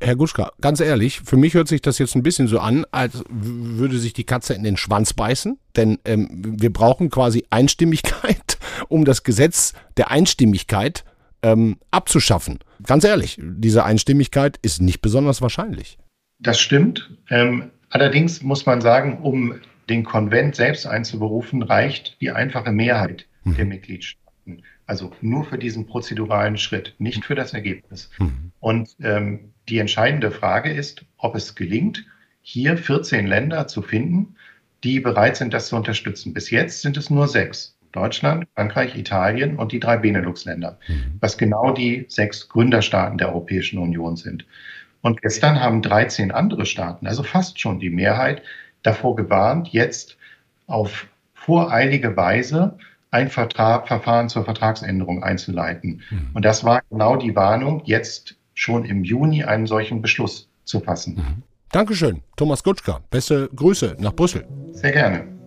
Herr 0.00 0.16
Guschka, 0.16 0.52
ganz 0.60 0.80
ehrlich, 0.80 1.20
für 1.20 1.36
mich 1.36 1.54
hört 1.54 1.68
sich 1.68 1.80
das 1.80 1.98
jetzt 1.98 2.14
ein 2.14 2.22
bisschen 2.22 2.48
so 2.48 2.58
an, 2.58 2.84
als 2.90 3.24
würde 3.30 3.98
sich 3.98 4.12
die 4.12 4.24
Katze 4.24 4.52
in 4.54 4.62
den 4.62 4.76
Schwanz 4.76 5.14
beißen, 5.14 5.58
denn 5.76 5.98
ähm, 6.04 6.28
wir 6.30 6.72
brauchen 6.72 7.08
quasi 7.10 7.46
Einstimmigkeit, 7.50 8.58
um 8.88 9.04
das 9.04 9.22
Gesetz 9.22 9.72
der 9.96 10.10
Einstimmigkeit 10.10 11.04
ähm, 11.42 11.78
abzuschaffen. 11.90 12.58
Ganz 12.86 13.04
ehrlich, 13.04 13.38
diese 13.40 13.84
Einstimmigkeit 13.84 14.58
ist 14.62 14.80
nicht 14.80 15.00
besonders 15.00 15.42
wahrscheinlich. 15.42 15.98
Das 16.38 16.58
stimmt. 16.60 17.10
Ähm, 17.28 17.70
allerdings 17.90 18.42
muss 18.42 18.66
man 18.66 18.80
sagen, 18.80 19.18
um 19.22 19.54
den 19.88 20.04
Konvent 20.04 20.56
selbst 20.56 20.86
einzuberufen, 20.86 21.62
reicht 21.62 22.16
die 22.20 22.30
einfache 22.30 22.72
Mehrheit 22.72 23.26
mhm. 23.44 23.56
der 23.56 23.64
Mitgliedstaaten. 23.66 24.62
Also 24.86 25.12
nur 25.20 25.44
für 25.44 25.58
diesen 25.58 25.86
prozeduralen 25.86 26.56
Schritt, 26.56 26.94
nicht 26.98 27.24
für 27.24 27.34
das 27.34 27.52
Ergebnis. 27.52 28.10
Mhm. 28.18 28.52
Und 28.60 28.96
ähm, 29.00 29.52
die 29.68 29.78
entscheidende 29.78 30.30
Frage 30.30 30.72
ist, 30.72 31.04
ob 31.16 31.34
es 31.34 31.54
gelingt, 31.54 32.04
hier 32.42 32.76
14 32.76 33.26
Länder 33.26 33.66
zu 33.66 33.82
finden, 33.82 34.34
die 34.82 35.00
bereit 35.00 35.36
sind, 35.36 35.52
das 35.52 35.68
zu 35.68 35.76
unterstützen. 35.76 36.32
Bis 36.32 36.50
jetzt 36.50 36.82
sind 36.82 36.96
es 36.96 37.10
nur 37.10 37.28
sechs. 37.28 37.76
Deutschland, 37.92 38.46
Frankreich, 38.54 38.96
Italien 38.96 39.56
und 39.56 39.72
die 39.72 39.80
drei 39.80 39.96
Benelux-Länder, 39.96 40.78
mhm. 40.88 41.18
was 41.20 41.38
genau 41.38 41.72
die 41.72 42.06
sechs 42.08 42.48
Gründerstaaten 42.48 43.18
der 43.18 43.28
Europäischen 43.28 43.78
Union 43.78 44.16
sind. 44.16 44.46
Und 45.02 45.22
gestern 45.22 45.60
haben 45.60 45.82
13 45.82 46.30
andere 46.30 46.66
Staaten, 46.66 47.06
also 47.06 47.22
fast 47.22 47.58
schon 47.58 47.80
die 47.80 47.90
Mehrheit, 47.90 48.42
davor 48.82 49.16
gewarnt, 49.16 49.68
jetzt 49.68 50.16
auf 50.66 51.06
voreilige 51.34 52.16
Weise 52.16 52.78
ein 53.10 53.28
Vertrag, 53.28 53.88
Verfahren 53.88 54.28
zur 54.28 54.44
Vertragsänderung 54.44 55.22
einzuleiten. 55.22 56.02
Mhm. 56.10 56.30
Und 56.34 56.44
das 56.44 56.64
war 56.64 56.82
genau 56.90 57.16
die 57.16 57.34
Warnung, 57.34 57.82
jetzt 57.84 58.36
schon 58.54 58.84
im 58.84 59.04
Juni 59.04 59.44
einen 59.44 59.66
solchen 59.66 60.00
Beschluss 60.02 60.48
zu 60.64 60.80
fassen. 60.80 61.16
Mhm. 61.16 61.42
Dankeschön, 61.72 62.22
Thomas 62.36 62.62
Gutschka. 62.62 63.00
Beste 63.10 63.48
Grüße 63.54 63.96
nach 63.98 64.14
Brüssel. 64.14 64.46
Sehr 64.72 64.92
gerne. 64.92 65.39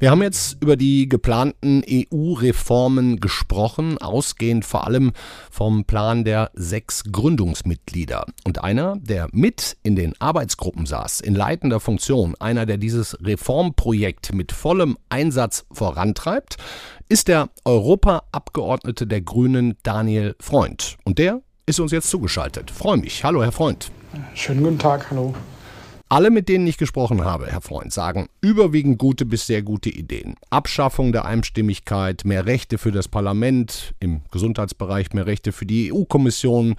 Wir 0.00 0.12
haben 0.12 0.22
jetzt 0.22 0.62
über 0.62 0.76
die 0.76 1.08
geplanten 1.08 1.82
EU-Reformen 1.84 3.18
gesprochen, 3.18 3.98
ausgehend 3.98 4.64
vor 4.64 4.86
allem 4.86 5.10
vom 5.50 5.86
Plan 5.86 6.22
der 6.22 6.52
sechs 6.54 7.02
Gründungsmitglieder. 7.10 8.24
Und 8.44 8.62
einer, 8.62 8.94
der 9.00 9.26
mit 9.32 9.76
in 9.82 9.96
den 9.96 10.14
Arbeitsgruppen 10.20 10.86
saß, 10.86 11.20
in 11.20 11.34
leitender 11.34 11.80
Funktion, 11.80 12.36
einer, 12.38 12.64
der 12.64 12.76
dieses 12.76 13.18
Reformprojekt 13.20 14.32
mit 14.32 14.52
vollem 14.52 14.96
Einsatz 15.08 15.66
vorantreibt, 15.72 16.58
ist 17.08 17.26
der 17.26 17.48
Europaabgeordnete 17.64 19.04
der 19.08 19.22
Grünen 19.22 19.78
Daniel 19.82 20.36
Freund. 20.38 20.96
Und 21.02 21.18
der 21.18 21.40
ist 21.66 21.80
uns 21.80 21.90
jetzt 21.90 22.08
zugeschaltet. 22.08 22.70
Freue 22.70 22.98
mich. 22.98 23.24
Hallo, 23.24 23.42
Herr 23.42 23.50
Freund. 23.50 23.90
Schönen 24.34 24.62
guten 24.62 24.78
Tag. 24.78 25.10
Hallo. 25.10 25.34
Alle, 26.10 26.30
mit 26.30 26.48
denen 26.48 26.66
ich 26.66 26.78
gesprochen 26.78 27.24
habe, 27.24 27.48
Herr 27.48 27.60
Freund, 27.60 27.92
sagen 27.92 28.28
überwiegend 28.40 28.98
gute 28.98 29.26
bis 29.26 29.46
sehr 29.46 29.60
gute 29.62 29.90
Ideen. 29.90 30.36
Abschaffung 30.48 31.12
der 31.12 31.26
Einstimmigkeit, 31.26 32.24
mehr 32.24 32.46
Rechte 32.46 32.78
für 32.78 32.92
das 32.92 33.08
Parlament, 33.08 33.92
im 34.00 34.22
Gesundheitsbereich 34.30 35.12
mehr 35.12 35.26
Rechte 35.26 35.52
für 35.52 35.66
die 35.66 35.92
EU-Kommission, 35.92 36.76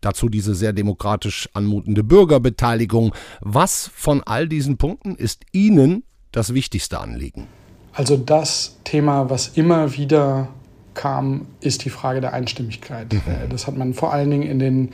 dazu 0.00 0.28
diese 0.28 0.54
sehr 0.54 0.72
demokratisch 0.72 1.48
anmutende 1.54 2.04
Bürgerbeteiligung. 2.04 3.12
Was 3.40 3.90
von 3.92 4.22
all 4.22 4.46
diesen 4.46 4.76
Punkten 4.76 5.16
ist 5.16 5.44
Ihnen 5.50 6.04
das 6.30 6.54
wichtigste 6.54 7.00
Anliegen? 7.00 7.48
Also 7.94 8.16
das 8.16 8.76
Thema, 8.84 9.28
was 9.28 9.48
immer 9.48 9.96
wieder 9.96 10.50
kam, 10.94 11.46
ist 11.60 11.84
die 11.84 11.90
Frage 11.90 12.20
der 12.20 12.32
Einstimmigkeit. 12.32 13.12
Mhm. 13.12 13.22
Äh, 13.26 13.48
das 13.48 13.66
hat 13.66 13.76
man 13.76 13.92
vor 13.92 14.12
allen 14.12 14.30
Dingen 14.30 14.44
in 14.44 14.60
den 14.60 14.90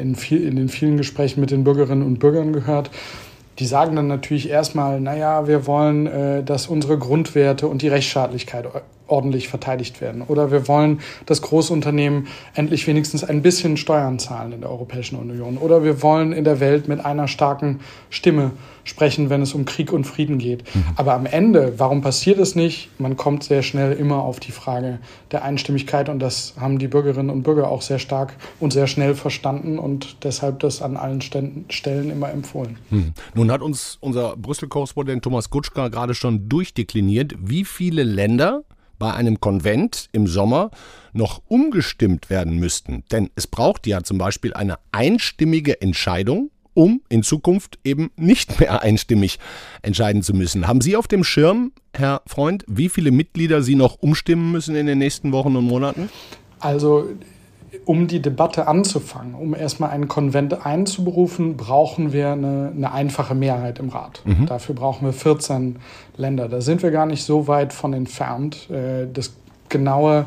in, 0.00 0.14
viel, 0.14 0.46
in 0.46 0.56
den 0.56 0.68
vielen 0.68 0.96
Gesprächen 0.96 1.40
mit 1.40 1.50
den 1.50 1.64
Bürgerinnen 1.64 2.02
und 2.02 2.18
Bürgern 2.18 2.52
gehört. 2.52 2.90
Die 3.58 3.66
sagen 3.66 3.96
dann 3.96 4.08
natürlich 4.08 4.48
erstmal, 4.48 5.00
naja, 5.00 5.46
wir 5.46 5.66
wollen, 5.66 6.06
äh, 6.06 6.42
dass 6.42 6.66
unsere 6.66 6.98
Grundwerte 6.98 7.68
und 7.68 7.82
die 7.82 7.88
Rechtsstaatlichkeit 7.88 8.66
ordentlich 9.06 9.48
verteidigt 9.48 10.00
werden. 10.00 10.22
Oder 10.22 10.50
wir 10.50 10.68
wollen, 10.68 11.00
dass 11.26 11.42
Großunternehmen 11.42 12.26
endlich 12.54 12.86
wenigstens 12.86 13.24
ein 13.24 13.42
bisschen 13.42 13.76
Steuern 13.76 14.18
zahlen 14.18 14.52
in 14.52 14.60
der 14.60 14.70
Europäischen 14.70 15.16
Union. 15.16 15.58
Oder 15.58 15.84
wir 15.84 16.02
wollen 16.02 16.32
in 16.32 16.44
der 16.44 16.60
Welt 16.60 16.88
mit 16.88 17.04
einer 17.04 17.28
starken 17.28 17.80
Stimme 18.10 18.52
sprechen, 18.84 19.30
wenn 19.30 19.42
es 19.42 19.54
um 19.54 19.64
Krieg 19.64 19.92
und 19.92 20.04
Frieden 20.04 20.38
geht. 20.38 20.64
Mhm. 20.74 20.84
Aber 20.96 21.14
am 21.14 21.26
Ende, 21.26 21.74
warum 21.78 22.00
passiert 22.00 22.38
es 22.38 22.54
nicht? 22.56 22.88
Man 22.98 23.16
kommt 23.16 23.44
sehr 23.44 23.62
schnell 23.62 23.92
immer 23.92 24.22
auf 24.22 24.40
die 24.40 24.50
Frage 24.50 24.98
der 25.30 25.44
Einstimmigkeit 25.44 26.08
und 26.08 26.18
das 26.18 26.54
haben 26.58 26.78
die 26.78 26.88
Bürgerinnen 26.88 27.30
und 27.30 27.42
Bürger 27.42 27.68
auch 27.68 27.82
sehr 27.82 28.00
stark 28.00 28.34
und 28.58 28.72
sehr 28.72 28.88
schnell 28.88 29.14
verstanden 29.14 29.78
und 29.78 30.24
deshalb 30.24 30.60
das 30.60 30.82
an 30.82 30.96
allen 30.96 31.20
Stellen 31.22 32.10
immer 32.10 32.30
empfohlen. 32.30 32.78
Mhm. 32.90 33.12
Nun 33.34 33.52
hat 33.52 33.62
uns 33.62 33.98
unser 34.00 34.36
Brüssel-Korrespondent 34.36 35.22
Thomas 35.22 35.50
Gutschka 35.50 35.88
gerade 35.88 36.14
schon 36.14 36.48
durchdekliniert, 36.48 37.34
wie 37.38 37.64
viele 37.64 38.02
Länder 38.02 38.64
bei 39.02 39.14
einem 39.14 39.40
Konvent 39.40 40.08
im 40.12 40.28
Sommer 40.28 40.70
noch 41.12 41.42
umgestimmt 41.48 42.30
werden 42.30 42.60
müssten. 42.60 43.02
Denn 43.10 43.30
es 43.34 43.48
braucht 43.48 43.88
ja 43.88 44.04
zum 44.04 44.16
Beispiel 44.16 44.54
eine 44.54 44.78
einstimmige 44.92 45.80
Entscheidung, 45.80 46.52
um 46.72 47.00
in 47.08 47.24
Zukunft 47.24 47.80
eben 47.82 48.12
nicht 48.14 48.60
mehr 48.60 48.82
einstimmig 48.82 49.40
entscheiden 49.82 50.22
zu 50.22 50.34
müssen. 50.34 50.68
Haben 50.68 50.80
Sie 50.80 50.94
auf 50.94 51.08
dem 51.08 51.24
Schirm, 51.24 51.72
Herr 51.92 52.22
Freund, 52.28 52.64
wie 52.68 52.88
viele 52.88 53.10
Mitglieder 53.10 53.64
Sie 53.64 53.74
noch 53.74 53.96
umstimmen 53.96 54.52
müssen 54.52 54.76
in 54.76 54.86
den 54.86 54.98
nächsten 54.98 55.32
Wochen 55.32 55.56
und 55.56 55.64
Monaten? 55.64 56.08
Also 56.60 57.08
um 57.84 58.06
die 58.06 58.20
Debatte 58.20 58.68
anzufangen, 58.68 59.34
um 59.34 59.54
erstmal 59.54 59.90
einen 59.90 60.08
Konvent 60.08 60.64
einzuberufen, 60.64 61.56
brauchen 61.56 62.12
wir 62.12 62.32
eine, 62.32 62.72
eine 62.74 62.92
einfache 62.92 63.34
Mehrheit 63.34 63.78
im 63.78 63.88
Rat. 63.88 64.22
Mhm. 64.24 64.46
Dafür 64.46 64.74
brauchen 64.74 65.06
wir 65.06 65.12
14 65.12 65.76
Länder. 66.16 66.48
Da 66.48 66.60
sind 66.60 66.82
wir 66.82 66.90
gar 66.90 67.06
nicht 67.06 67.24
so 67.24 67.48
weit 67.48 67.72
von 67.72 67.92
entfernt. 67.92 68.68
Äh, 68.70 69.06
das 69.12 69.32
genaue 69.68 70.26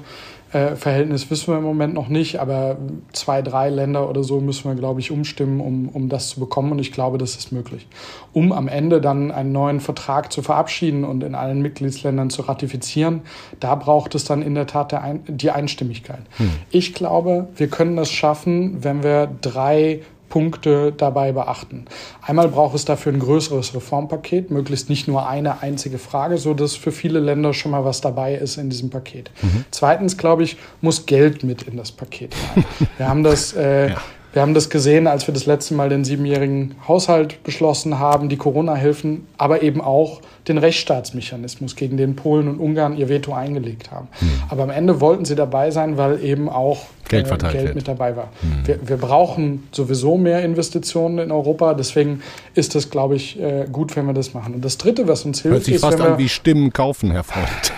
äh, 0.52 0.76
Verhältnis 0.76 1.30
wissen 1.30 1.54
wir 1.54 1.58
im 1.58 1.64
Moment 1.64 1.94
noch 1.94 2.08
nicht, 2.08 2.40
aber 2.40 2.78
zwei, 3.12 3.42
drei 3.42 3.70
Länder 3.70 4.10
oder 4.10 4.24
so 4.24 4.40
müssen 4.40 4.70
wir, 4.70 4.76
glaube 4.76 5.00
ich, 5.00 5.12
umstimmen, 5.12 5.60
um, 5.60 5.90
um 5.90 6.10
das 6.10 6.30
zu 6.30 6.40
bekommen. 6.40 6.72
Und 6.72 6.80
ich 6.80 6.92
glaube, 6.92 7.18
das 7.18 7.36
ist 7.36 7.52
möglich. 7.52 7.88
Um 8.34 8.52
am 8.52 8.68
Ende 8.68 9.02
dann 9.02 9.32
einen 9.32 9.52
neuen 9.52 9.80
Vertrag 9.80 10.32
zu 10.32 10.42
verabschieden 10.42 11.04
und 11.04 11.24
in 11.24 11.36
allen 11.36 11.62
Mitgliedsländern 11.62 12.30
zu 12.30 12.44
ratifizieren, 12.44 13.22
da 13.60 13.76
braucht 13.76 14.16
es 14.16 14.24
dann 14.24 14.42
in 14.42 14.56
der 14.56 14.68
Tat 14.68 14.92
der 14.92 15.02
Ein 15.04 15.24
die 15.28 15.52
Einstimmigkeit. 15.52 16.22
Hm. 16.38 16.52
Ich 16.70 16.94
glaube, 16.94 17.48
wir 17.56 17.68
können 17.68 17.96
das 17.96 18.12
schaffen, 18.12 18.84
wenn 18.84 19.04
wir 19.04 19.30
drei 19.42 20.02
Punkte 20.36 20.92
dabei 20.92 21.32
beachten. 21.32 21.86
Einmal 22.22 22.50
braucht 22.50 22.76
es 22.76 22.84
dafür 22.84 23.14
ein 23.14 23.20
größeres 23.20 23.74
Reformpaket, 23.74 24.52
möglichst 24.52 24.90
nicht 24.90 25.08
nur 25.08 25.30
eine 25.30 25.62
einzige 25.62 25.98
Frage, 25.98 26.38
so 26.38 26.54
dass 26.54 26.76
für 26.76 26.92
viele 26.92 27.22
Länder 27.22 27.54
schon 27.54 27.72
mal 27.72 27.86
was 27.86 28.02
dabei 28.02 28.36
ist 28.36 28.58
in 28.58 28.70
diesem 28.70 28.90
Paket. 28.90 29.32
Mhm. 29.42 29.64
Zweitens, 29.72 30.18
glaube 30.18 30.44
ich, 30.44 30.58
muss 30.82 31.06
Geld 31.06 31.46
mit 31.46 31.62
in 31.62 31.78
das 31.78 31.94
Paket 31.94 32.36
rein. 32.54 32.66
Wir 32.98 33.08
haben 33.08 33.24
das 33.24 33.54
äh, 33.54 33.92
ja. 33.92 34.02
Wir 34.36 34.42
haben 34.42 34.54
das 34.54 34.70
gesehen, 34.70 35.08
als 35.08 35.28
wir 35.28 35.34
das 35.34 35.46
letzte 35.46 35.76
Mal 35.76 35.88
den 35.88 36.04
siebenjährigen 36.04 36.76
Haushalt 36.90 37.42
beschlossen 37.44 38.00
haben, 38.00 38.28
die 38.28 38.36
Corona-Hilfen, 38.36 39.26
aber 39.38 39.64
eben 39.64 39.80
auch 39.80 40.20
den 40.50 40.58
Rechtsstaatsmechanismus, 40.58 41.78
gegen 41.78 41.96
den 41.96 42.18
Polen 42.18 42.50
und 42.50 42.60
Ungarn 42.60 42.98
ihr 42.98 43.08
Veto 43.08 43.34
eingelegt 43.34 43.92
haben. 43.92 44.10
Hm. 44.20 44.30
Aber 44.50 44.64
am 44.64 44.72
Ende 44.72 45.00
wollten 45.00 45.24
sie 45.24 45.36
dabei 45.36 45.72
sein, 45.72 45.98
weil 45.98 46.22
eben 46.22 46.50
auch 46.50 46.80
Geld, 47.08 47.32
äh, 47.32 47.52
Geld 47.52 47.76
mit 47.76 47.88
dabei 47.88 48.16
war. 48.16 48.30
Hm. 48.42 48.68
Wir, 48.68 48.80
wir, 48.88 48.98
brauchen 48.98 49.68
sowieso 49.72 50.18
mehr 50.18 50.44
Investitionen 50.44 51.20
in 51.20 51.32
Europa, 51.32 51.74
deswegen 51.74 52.22
ist 52.56 52.76
das, 52.76 52.90
glaube 52.90 53.16
ich, 53.16 53.40
äh, 53.40 53.66
gut, 53.72 53.96
wenn 53.96 54.06
wir 54.06 54.14
das 54.14 54.34
machen. 54.34 54.56
Und 54.56 54.66
das 54.66 54.78
Dritte, 54.78 55.08
was 55.08 55.24
uns 55.26 55.42
hilft, 55.42 55.54
Hört 55.54 55.64
sich 55.66 55.76
ist, 55.76 55.82
fast 55.82 56.02
an 56.02 56.18
wie 56.18 56.30
Stimmen 56.30 56.74
kaufen, 56.74 57.12
Herr 57.12 57.24
Freund. 57.24 57.74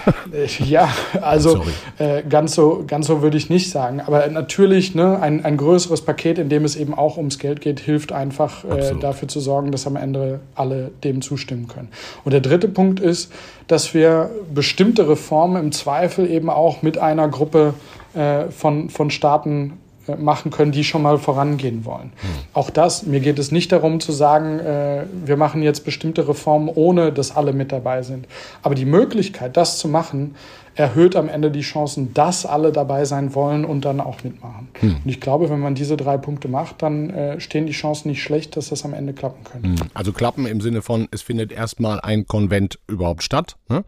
ja, 0.59 0.89
also 1.21 1.61
äh, 1.97 2.23
ganz 2.23 2.55
so, 2.55 2.83
ganz 2.87 3.07
so 3.07 3.21
würde 3.21 3.37
ich 3.37 3.49
nicht 3.49 3.69
sagen. 3.69 4.01
Aber 4.01 4.27
natürlich 4.27 4.95
ne, 4.95 5.19
ein, 5.21 5.43
ein 5.43 5.57
größeres 5.57 6.01
Paket, 6.01 6.39
in 6.39 6.46
in 6.47 6.49
dem 6.49 6.63
es 6.63 6.77
eben 6.77 6.93
auch 6.93 7.17
ums 7.17 7.39
Geld 7.39 7.59
geht, 7.59 7.81
hilft 7.81 8.13
einfach 8.13 8.63
äh, 8.63 8.95
dafür 9.01 9.27
zu 9.27 9.41
sorgen, 9.41 9.73
dass 9.73 9.85
am 9.85 9.97
Ende 9.97 10.39
alle 10.55 10.91
dem 11.03 11.21
zustimmen 11.21 11.67
können. 11.67 11.89
Und 12.23 12.31
der 12.31 12.39
dritte 12.39 12.69
Punkt 12.69 13.01
ist, 13.01 13.33
dass 13.67 13.93
wir 13.93 14.31
bestimmte 14.53 15.09
Reformen 15.09 15.61
im 15.61 15.71
Zweifel 15.73 16.31
eben 16.31 16.49
auch 16.49 16.83
mit 16.83 16.97
einer 16.99 17.27
Gruppe 17.27 17.73
äh, 18.13 18.45
von, 18.45 18.89
von 18.89 19.09
Staaten 19.11 19.73
äh, 20.07 20.15
machen 20.15 20.51
können, 20.51 20.71
die 20.71 20.85
schon 20.85 21.01
mal 21.01 21.17
vorangehen 21.17 21.83
wollen. 21.83 22.13
Mhm. 22.13 22.27
Auch 22.53 22.69
das, 22.69 23.05
mir 23.05 23.19
geht 23.19 23.39
es 23.39 23.51
nicht 23.51 23.73
darum 23.73 23.99
zu 23.99 24.13
sagen, 24.13 24.59
äh, 24.59 25.03
wir 25.25 25.35
machen 25.35 25.61
jetzt 25.63 25.83
bestimmte 25.83 26.29
Reformen, 26.29 26.69
ohne 26.73 27.11
dass 27.11 27.35
alle 27.35 27.51
mit 27.51 27.73
dabei 27.73 28.03
sind. 28.03 28.25
Aber 28.61 28.73
die 28.73 28.85
Möglichkeit, 28.85 29.57
das 29.57 29.79
zu 29.79 29.89
machen, 29.89 30.35
erhöht 30.77 31.15
am 31.15 31.27
Ende 31.27 31.49
die 31.49 31.61
Chancen, 31.61 32.13
dass 32.13 32.45
alle 32.45 32.71
dabei 32.71 33.03
sein 33.05 33.33
wollen 33.33 33.65
und 33.65 33.83
dann 33.83 33.99
auch 33.99 34.23
mitmachen. 34.23 34.67
Hm. 34.79 34.97
Und 35.03 35.09
ich 35.09 35.19
glaube, 35.19 35.49
wenn 35.49 35.59
man 35.59 35.73
diese 35.73 35.97
drei 35.97 36.17
Punkte 36.17 36.47
macht, 36.47 36.83
dann 36.83 37.09
äh, 37.09 37.39
stehen 37.39 37.65
die 37.65 37.73
Chancen 37.73 38.09
nicht 38.09 38.21
schlecht, 38.21 38.55
dass 38.55 38.69
das 38.69 38.85
am 38.85 38.93
Ende 38.93 39.13
klappen 39.13 39.43
könnte. 39.43 39.69
Hm. 39.69 39.89
Also 39.95 40.13
klappen 40.13 40.45
im 40.45 40.61
Sinne 40.61 40.83
von, 40.83 41.07
es 41.09 41.23
findet 41.23 41.51
erstmal 41.51 41.99
ein 41.99 42.27
Konvent 42.27 42.77
überhaupt 42.87 43.23
statt. 43.23 43.55
Ne? 43.69 43.83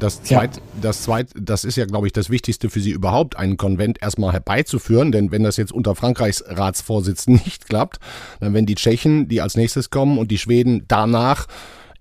Das, 0.00 0.24
zweit, 0.24 0.56
ja. 0.56 0.62
das, 0.82 1.02
zweit, 1.02 1.28
das 1.40 1.64
ist 1.64 1.76
ja, 1.76 1.86
glaube 1.86 2.08
ich, 2.08 2.12
das 2.12 2.30
Wichtigste 2.30 2.68
für 2.68 2.80
Sie 2.80 2.90
überhaupt, 2.90 3.36
einen 3.36 3.56
Konvent 3.56 4.02
erstmal 4.02 4.32
herbeizuführen. 4.32 5.12
Denn 5.12 5.30
wenn 5.30 5.44
das 5.44 5.56
jetzt 5.56 5.72
unter 5.72 5.94
Frankreichs 5.94 6.44
Ratsvorsitz 6.48 7.28
nicht 7.28 7.68
klappt, 7.68 8.00
dann 8.40 8.54
werden 8.54 8.66
die 8.66 8.74
Tschechen, 8.74 9.28
die 9.28 9.40
als 9.40 9.56
nächstes 9.56 9.90
kommen 9.90 10.18
und 10.18 10.32
die 10.32 10.38
Schweden 10.38 10.84
danach 10.88 11.46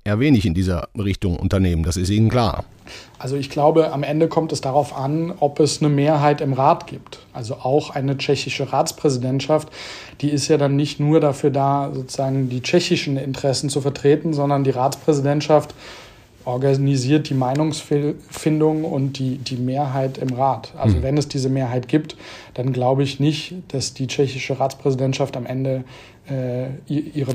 eher 0.08 0.20
wenig 0.20 0.46
in 0.46 0.54
dieser 0.54 0.88
Richtung 0.98 1.38
unternehmen. 1.38 1.84
Das 1.84 1.98
ist 1.98 2.10
Ihnen 2.10 2.30
klar. 2.30 2.64
Also 3.20 3.36
ich 3.36 3.50
glaube, 3.50 3.92
am 3.92 4.04
Ende 4.04 4.30
kommt 4.30 4.54
es 4.54 4.62
darauf 4.62 4.96
an, 4.96 5.34
ob 5.40 5.60
es 5.60 5.82
eine 5.82 5.90
Mehrheit 5.90 6.40
im 6.40 6.54
Rat 6.54 6.88
gibt. 6.88 7.20
Also 7.34 7.56
auch 7.56 7.90
eine 7.90 8.18
tschechische 8.18 8.72
Ratspräsidentschaft, 8.72 9.70
die 10.22 10.30
ist 10.30 10.48
ja 10.48 10.58
dann 10.58 10.78
nicht 10.78 11.00
nur 11.02 11.20
dafür 11.20 11.50
da, 11.50 11.92
sozusagen 11.94 12.48
die 12.48 12.62
tschechischen 12.62 13.18
Interessen 13.18 13.70
zu 13.70 13.82
vertreten, 13.82 14.34
sondern 14.34 14.64
die 14.64 14.70
Ratspräsidentschaft 14.70 15.76
organisiert 16.46 17.30
die 17.30 17.34
Meinungsfindung 17.34 18.86
und 18.86 19.20
die, 19.20 19.38
die 19.38 19.58
Mehrheit 19.58 20.18
im 20.18 20.30
Rat. 20.30 20.72
Also 20.78 20.98
mhm. 20.98 21.04
wenn 21.04 21.18
es 21.18 21.28
diese 21.28 21.50
Mehrheit 21.50 21.90
gibt, 21.90 22.16
dann 22.54 22.72
glaube 22.72 23.04
ich 23.04 23.20
nicht, 23.20 23.56
dass 23.68 23.94
die 23.94 24.08
tschechische 24.08 24.58
Ratspräsidentschaft 24.58 25.36
am 25.36 25.46
Ende 25.46 25.84
ihre, 26.88 27.34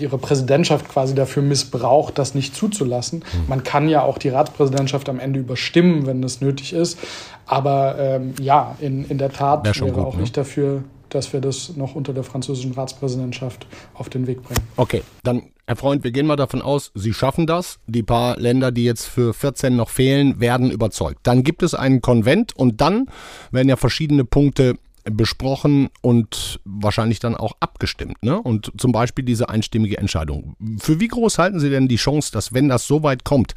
ihre 0.00 0.18
Präsidentschaft 0.18 0.88
quasi 0.88 1.14
dafür 1.14 1.42
missbraucht, 1.42 2.18
das 2.18 2.34
nicht 2.34 2.54
zuzulassen. 2.54 3.20
Mhm. 3.20 3.48
Man 3.48 3.62
kann 3.64 3.88
ja 3.88 4.02
auch 4.02 4.18
die 4.18 4.28
Ratspräsidentschaft 4.28 5.08
am 5.08 5.18
Ende 5.18 5.40
überstimmen, 5.40 6.06
wenn 6.06 6.20
das 6.20 6.40
nötig 6.40 6.72
ist. 6.72 6.98
Aber 7.46 7.96
ähm, 7.98 8.34
ja, 8.40 8.76
in, 8.80 9.04
in 9.08 9.18
der 9.18 9.30
Tat 9.30 9.64
wäre 9.64 9.92
gut, 9.92 10.04
auch 10.04 10.14
ne? 10.14 10.22
nicht 10.22 10.36
dafür, 10.36 10.84
dass 11.08 11.32
wir 11.32 11.40
das 11.40 11.76
noch 11.76 11.94
unter 11.94 12.12
der 12.12 12.24
französischen 12.24 12.72
Ratspräsidentschaft 12.72 13.66
auf 13.94 14.08
den 14.08 14.26
Weg 14.26 14.42
bringen. 14.42 14.60
Okay, 14.76 15.02
dann 15.22 15.42
Herr 15.66 15.76
Freund, 15.76 16.04
wir 16.04 16.10
gehen 16.10 16.26
mal 16.26 16.36
davon 16.36 16.60
aus, 16.60 16.90
Sie 16.94 17.14
schaffen 17.14 17.46
das. 17.46 17.78
Die 17.86 18.02
paar 18.02 18.38
Länder, 18.38 18.70
die 18.70 18.84
jetzt 18.84 19.06
für 19.06 19.32
14 19.32 19.74
noch 19.74 19.88
fehlen, 19.88 20.38
werden 20.38 20.70
überzeugt. 20.70 21.20
Dann 21.22 21.42
gibt 21.42 21.62
es 21.62 21.72
einen 21.72 22.02
Konvent 22.02 22.54
und 22.54 22.82
dann 22.82 23.06
werden 23.50 23.70
ja 23.70 23.76
verschiedene 23.76 24.26
Punkte 24.26 24.74
besprochen 25.04 25.88
und 26.00 26.60
wahrscheinlich 26.64 27.20
dann 27.20 27.34
auch 27.34 27.52
abgestimmt. 27.60 28.22
Ne? 28.22 28.40
Und 28.40 28.72
zum 28.78 28.92
Beispiel 28.92 29.24
diese 29.24 29.48
einstimmige 29.48 29.98
Entscheidung. 29.98 30.56
Für 30.78 31.00
wie 31.00 31.08
groß 31.08 31.38
halten 31.38 31.60
Sie 31.60 31.70
denn 31.70 31.88
die 31.88 31.96
Chance, 31.96 32.32
dass 32.32 32.52
wenn 32.52 32.68
das 32.68 32.86
so 32.86 33.02
weit 33.02 33.24
kommt, 33.24 33.54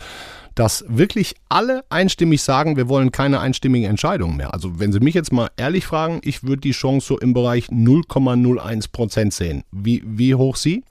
dass 0.56 0.84
wirklich 0.88 1.36
alle 1.50 1.86
einstimmig 1.90 2.42
sagen, 2.42 2.78
wir 2.78 2.90
wollen 2.90 3.12
keine 3.12 3.40
einstimmigen 3.40 3.90
Entscheidungen 3.90 4.38
mehr. 4.38 4.54
Also 4.54 4.80
wenn 4.80 4.92
Sie 4.92 5.00
mich 5.00 5.14
jetzt 5.14 5.32
mal 5.32 5.50
ehrlich 5.56 5.86
fragen, 5.86 6.20
ich 6.24 6.44
würde 6.44 6.62
die 6.62 6.72
Chance 6.72 7.08
so 7.08 7.20
im 7.20 7.34
Bereich 7.34 7.68
0,01 7.68 8.92
Prozent 8.92 9.34
sehen. 9.34 9.64
Wie, 9.72 10.04
wie 10.06 10.36
hoch 10.36 10.56
Sie? 10.56 10.84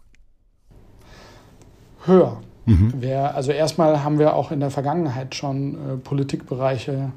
höher. 2.07 2.40
Mhm. 2.64 2.95
Wir, 2.99 3.35
also 3.35 3.53
erstmal 3.53 4.03
haben 4.03 4.19
wir 4.19 4.35
auch 4.35 4.51
in 4.51 4.61
der 4.61 4.71
Vergangenheit 4.71 5.35
schon 5.35 5.75
äh, 5.75 5.97
Politikbereiche 5.97 7.12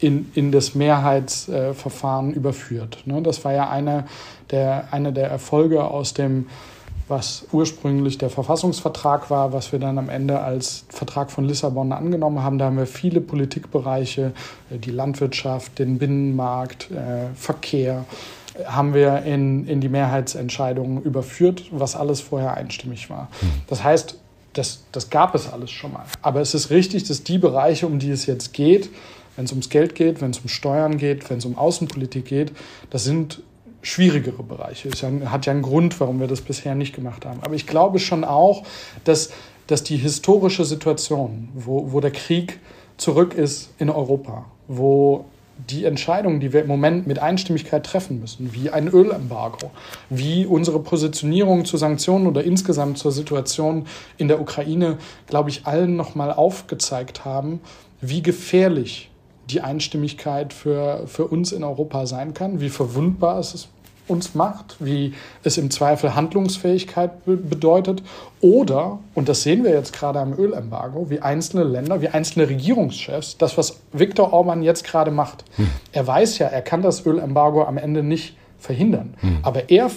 in, 0.00 0.30
in 0.34 0.52
das 0.52 0.74
Mehrheitsverfahren 0.74 2.32
äh, 2.32 2.36
überführt. 2.36 3.02
Ne? 3.04 3.22
Das 3.22 3.44
war 3.44 3.52
ja 3.52 3.68
eine 3.68 4.04
der, 4.50 4.88
eine 4.90 5.12
der 5.12 5.28
Erfolge 5.28 5.84
aus 5.84 6.14
dem, 6.14 6.46
was 7.08 7.44
ursprünglich 7.50 8.18
der 8.18 8.30
Verfassungsvertrag 8.30 9.30
war, 9.30 9.52
was 9.52 9.72
wir 9.72 9.78
dann 9.80 9.98
am 9.98 10.08
Ende 10.08 10.40
als 10.40 10.84
Vertrag 10.88 11.30
von 11.30 11.44
Lissabon 11.44 11.92
angenommen 11.92 12.42
haben. 12.42 12.58
Da 12.58 12.66
haben 12.66 12.78
wir 12.78 12.86
viele 12.86 13.20
Politikbereiche, 13.20 14.32
äh, 14.70 14.78
die 14.78 14.90
Landwirtschaft, 14.90 15.78
den 15.78 15.98
Binnenmarkt, 15.98 16.90
äh, 16.90 17.34
Verkehr, 17.34 18.04
haben 18.66 18.94
wir 18.94 19.22
in, 19.22 19.66
in 19.66 19.80
die 19.80 19.88
Mehrheitsentscheidungen 19.88 21.02
überführt, 21.02 21.64
was 21.70 21.96
alles 21.96 22.20
vorher 22.20 22.54
einstimmig 22.54 23.08
war. 23.08 23.28
Hm. 23.40 23.48
Das 23.68 23.84
heißt, 23.84 24.16
das, 24.52 24.82
das 24.92 25.10
gab 25.10 25.34
es 25.34 25.52
alles 25.52 25.70
schon 25.70 25.92
mal. 25.92 26.04
Aber 26.22 26.40
es 26.40 26.54
ist 26.54 26.70
richtig, 26.70 27.04
dass 27.04 27.22
die 27.22 27.38
Bereiche, 27.38 27.86
um 27.86 27.98
die 27.98 28.10
es 28.10 28.26
jetzt 28.26 28.52
geht, 28.52 28.90
wenn 29.36 29.44
es 29.44 29.52
ums 29.52 29.68
Geld 29.68 29.94
geht, 29.94 30.20
wenn 30.20 30.30
es 30.30 30.38
um 30.38 30.48
Steuern 30.48 30.98
geht, 30.98 31.28
wenn 31.30 31.38
es 31.38 31.44
um 31.44 31.56
Außenpolitik 31.56 32.24
geht, 32.24 32.52
das 32.90 33.04
sind 33.04 33.42
schwierigere 33.82 34.42
Bereiche. 34.42 34.88
Es 34.88 35.02
hat 35.02 35.46
ja 35.46 35.52
einen 35.52 35.62
Grund, 35.62 35.98
warum 36.00 36.20
wir 36.20 36.26
das 36.26 36.42
bisher 36.42 36.74
nicht 36.74 36.94
gemacht 36.94 37.24
haben. 37.24 37.40
Aber 37.42 37.54
ich 37.54 37.66
glaube 37.66 37.98
schon 37.98 38.24
auch, 38.24 38.64
dass, 39.04 39.30
dass 39.66 39.82
die 39.82 39.96
historische 39.96 40.64
Situation, 40.64 41.48
wo, 41.54 41.92
wo 41.92 42.00
der 42.00 42.10
Krieg 42.10 42.60
zurück 42.98 43.34
ist 43.34 43.70
in 43.78 43.88
Europa, 43.88 44.44
wo 44.68 45.24
die 45.68 45.84
Entscheidungen, 45.84 46.40
die 46.40 46.52
wir 46.52 46.62
im 46.62 46.68
Moment 46.68 47.06
mit 47.06 47.18
Einstimmigkeit 47.18 47.84
treffen 47.84 48.20
müssen, 48.20 48.52
wie 48.54 48.70
ein 48.70 48.88
Ölembargo, 48.88 49.70
wie 50.08 50.46
unsere 50.46 50.80
Positionierung 50.80 51.64
zu 51.64 51.76
Sanktionen 51.76 52.26
oder 52.26 52.42
insgesamt 52.44 52.98
zur 52.98 53.12
Situation 53.12 53.86
in 54.16 54.28
der 54.28 54.40
Ukraine, 54.40 54.98
glaube 55.26 55.50
ich, 55.50 55.66
allen 55.66 55.96
nochmal 55.96 56.32
aufgezeigt 56.32 57.24
haben, 57.24 57.60
wie 58.00 58.22
gefährlich 58.22 59.09
die 59.52 59.60
Einstimmigkeit 59.60 60.52
für, 60.52 61.06
für 61.06 61.26
uns 61.26 61.52
in 61.52 61.64
Europa 61.64 62.06
sein 62.06 62.34
kann, 62.34 62.60
wie 62.60 62.68
verwundbar 62.68 63.38
es 63.38 63.54
ist 63.54 63.68
uns 64.10 64.34
macht, 64.34 64.76
wie 64.80 65.14
es 65.44 65.56
im 65.56 65.70
Zweifel 65.70 66.14
Handlungsfähigkeit 66.14 67.12
bedeutet 67.24 68.02
oder, 68.40 68.98
und 69.14 69.28
das 69.28 69.42
sehen 69.42 69.64
wir 69.64 69.70
jetzt 69.70 69.92
gerade 69.92 70.18
am 70.18 70.36
Ölembargo, 70.36 71.08
wie 71.08 71.20
einzelne 71.20 71.64
Länder, 71.64 72.02
wie 72.02 72.08
einzelne 72.08 72.48
Regierungschefs, 72.48 73.38
das, 73.38 73.56
was 73.56 73.78
Viktor 73.92 74.32
Orban 74.32 74.62
jetzt 74.62 74.84
gerade 74.84 75.10
macht. 75.10 75.44
Hm. 75.56 75.70
Er 75.92 76.06
weiß 76.06 76.38
ja, 76.38 76.48
er 76.48 76.62
kann 76.62 76.82
das 76.82 77.06
Ölembargo 77.06 77.64
am 77.64 77.78
Ende 77.78 78.02
nicht 78.02 78.36
verhindern. 78.58 79.14
Hm. 79.20 79.38
Aber 79.42 79.70
er 79.70 79.90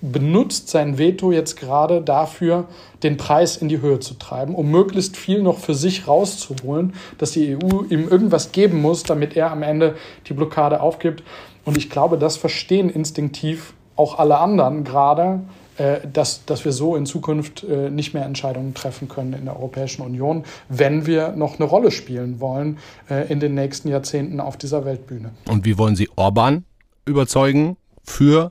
benutzt 0.00 0.68
sein 0.68 0.98
Veto 0.98 1.32
jetzt 1.32 1.56
gerade 1.56 2.00
dafür, 2.00 2.66
den 3.02 3.16
Preis 3.16 3.56
in 3.56 3.68
die 3.68 3.80
Höhe 3.80 4.00
zu 4.00 4.14
treiben, 4.14 4.54
um 4.54 4.70
möglichst 4.70 5.16
viel 5.16 5.42
noch 5.42 5.58
für 5.58 5.74
sich 5.74 6.08
rauszuholen, 6.08 6.94
dass 7.18 7.32
die 7.32 7.56
EU 7.56 7.82
ihm 7.88 8.08
irgendwas 8.08 8.52
geben 8.52 8.80
muss, 8.80 9.02
damit 9.02 9.36
er 9.36 9.50
am 9.50 9.62
Ende 9.62 9.96
die 10.28 10.34
Blockade 10.34 10.80
aufgibt. 10.80 11.22
Und 11.64 11.76
ich 11.76 11.90
glaube, 11.90 12.18
das 12.18 12.36
verstehen 12.36 12.90
instinktiv 12.90 13.74
auch 13.96 14.18
alle 14.18 14.38
anderen 14.38 14.84
gerade, 14.84 15.40
äh, 15.76 16.00
dass, 16.12 16.44
dass 16.44 16.64
wir 16.64 16.72
so 16.72 16.96
in 16.96 17.06
Zukunft 17.06 17.64
äh, 17.64 17.90
nicht 17.90 18.14
mehr 18.14 18.24
Entscheidungen 18.24 18.74
treffen 18.74 19.08
können 19.08 19.32
in 19.32 19.44
der 19.44 19.56
Europäischen 19.56 20.02
Union, 20.02 20.44
wenn 20.68 21.06
wir 21.06 21.32
noch 21.32 21.58
eine 21.58 21.68
Rolle 21.68 21.90
spielen 21.90 22.40
wollen 22.40 22.78
äh, 23.08 23.30
in 23.30 23.40
den 23.40 23.54
nächsten 23.54 23.88
Jahrzehnten 23.88 24.40
auf 24.40 24.56
dieser 24.56 24.84
Weltbühne. 24.84 25.30
Und 25.48 25.64
wie 25.64 25.78
wollen 25.78 25.94
Sie 25.94 26.08
Orban 26.16 26.64
überzeugen 27.04 27.76
für 28.04 28.50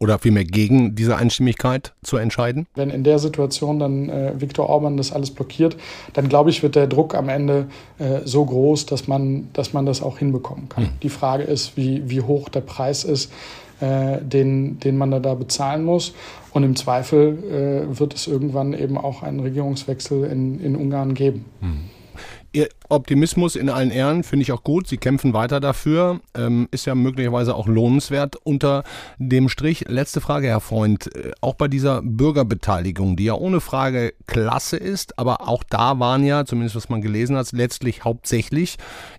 oder 0.00 0.18
vielmehr 0.18 0.44
gegen 0.44 0.94
diese 0.94 1.16
Einstimmigkeit 1.16 1.92
zu 2.02 2.16
entscheiden? 2.16 2.66
Wenn 2.74 2.90
in 2.90 3.04
der 3.04 3.18
Situation 3.18 3.78
dann 3.78 4.08
äh, 4.08 4.40
Viktor 4.40 4.68
Orban 4.68 4.96
das 4.96 5.12
alles 5.12 5.30
blockiert, 5.30 5.76
dann 6.14 6.28
glaube 6.28 6.50
ich, 6.50 6.62
wird 6.62 6.74
der 6.74 6.86
Druck 6.86 7.14
am 7.14 7.28
Ende 7.28 7.66
äh, 7.98 8.20
so 8.24 8.44
groß, 8.44 8.86
dass 8.86 9.06
man, 9.06 9.48
dass 9.52 9.72
man 9.72 9.86
das 9.86 10.02
auch 10.02 10.18
hinbekommen 10.18 10.68
kann. 10.68 10.84
Hm. 10.84 10.90
Die 11.02 11.10
Frage 11.10 11.44
ist, 11.44 11.76
wie, 11.76 12.08
wie 12.08 12.22
hoch 12.22 12.48
der 12.48 12.62
Preis 12.62 13.04
ist, 13.04 13.30
äh, 13.80 14.22
den, 14.22 14.80
den 14.80 14.96
man 14.96 15.10
da, 15.10 15.20
da 15.20 15.34
bezahlen 15.34 15.84
muss. 15.84 16.14
Und 16.52 16.64
im 16.64 16.76
Zweifel 16.76 17.86
äh, 17.92 17.98
wird 17.98 18.14
es 18.14 18.26
irgendwann 18.26 18.72
eben 18.72 18.96
auch 18.96 19.22
einen 19.22 19.40
Regierungswechsel 19.40 20.24
in, 20.24 20.60
in 20.60 20.76
Ungarn 20.76 21.14
geben. 21.14 21.44
Hm. 21.60 21.84
Ihr 22.52 22.68
Optimismus 22.88 23.54
in 23.54 23.68
allen 23.68 23.92
Ehren 23.92 24.24
finde 24.24 24.42
ich 24.42 24.50
auch 24.50 24.64
gut. 24.64 24.88
Sie 24.88 24.96
kämpfen 24.96 25.32
weiter 25.32 25.60
dafür. 25.60 26.20
Ähm, 26.34 26.66
ist 26.72 26.84
ja 26.84 26.96
möglicherweise 26.96 27.54
auch 27.54 27.68
lohnenswert 27.68 28.34
unter 28.42 28.82
dem 29.18 29.48
Strich. 29.48 29.84
Letzte 29.88 30.20
Frage, 30.20 30.48
Herr 30.48 30.60
Freund. 30.60 31.14
Äh, 31.14 31.30
auch 31.40 31.54
bei 31.54 31.68
dieser 31.68 32.02
Bürgerbeteiligung, 32.02 33.16
die 33.16 33.24
ja 33.24 33.34
ohne 33.34 33.60
Frage 33.60 34.14
klasse 34.26 34.76
ist, 34.76 35.16
aber 35.18 35.48
auch 35.48 35.62
da 35.62 36.00
waren 36.00 36.24
ja, 36.24 36.44
zumindest 36.44 36.74
was 36.74 36.88
man 36.88 37.02
gelesen 37.02 37.36
hat, 37.36 37.52
letztlich 37.52 38.04
hauptsächlich 38.04 38.78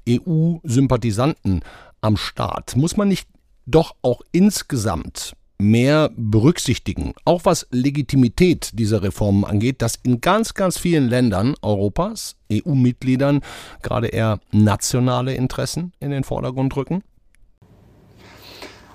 EU-Sympathisanten 0.09 1.61
am 2.01 2.17
Start. 2.17 2.75
Muss 2.75 2.97
man 2.97 3.07
nicht 3.07 3.29
doch 3.65 3.95
auch 4.01 4.21
insgesamt 4.33 5.33
mehr 5.61 6.11
berücksichtigen, 6.15 7.13
auch 7.23 7.45
was 7.45 7.67
Legitimität 7.71 8.71
dieser 8.73 9.03
Reformen 9.03 9.45
angeht, 9.45 9.81
dass 9.81 9.95
in 10.03 10.19
ganz, 10.19 10.53
ganz 10.53 10.77
vielen 10.77 11.07
Ländern 11.07 11.55
Europas, 11.61 12.35
EU-Mitgliedern, 12.51 13.41
gerade 13.81 14.07
eher 14.07 14.39
nationale 14.51 15.33
Interessen 15.35 15.93
in 15.99 16.11
den 16.11 16.23
Vordergrund 16.23 16.75
rücken? 16.75 17.03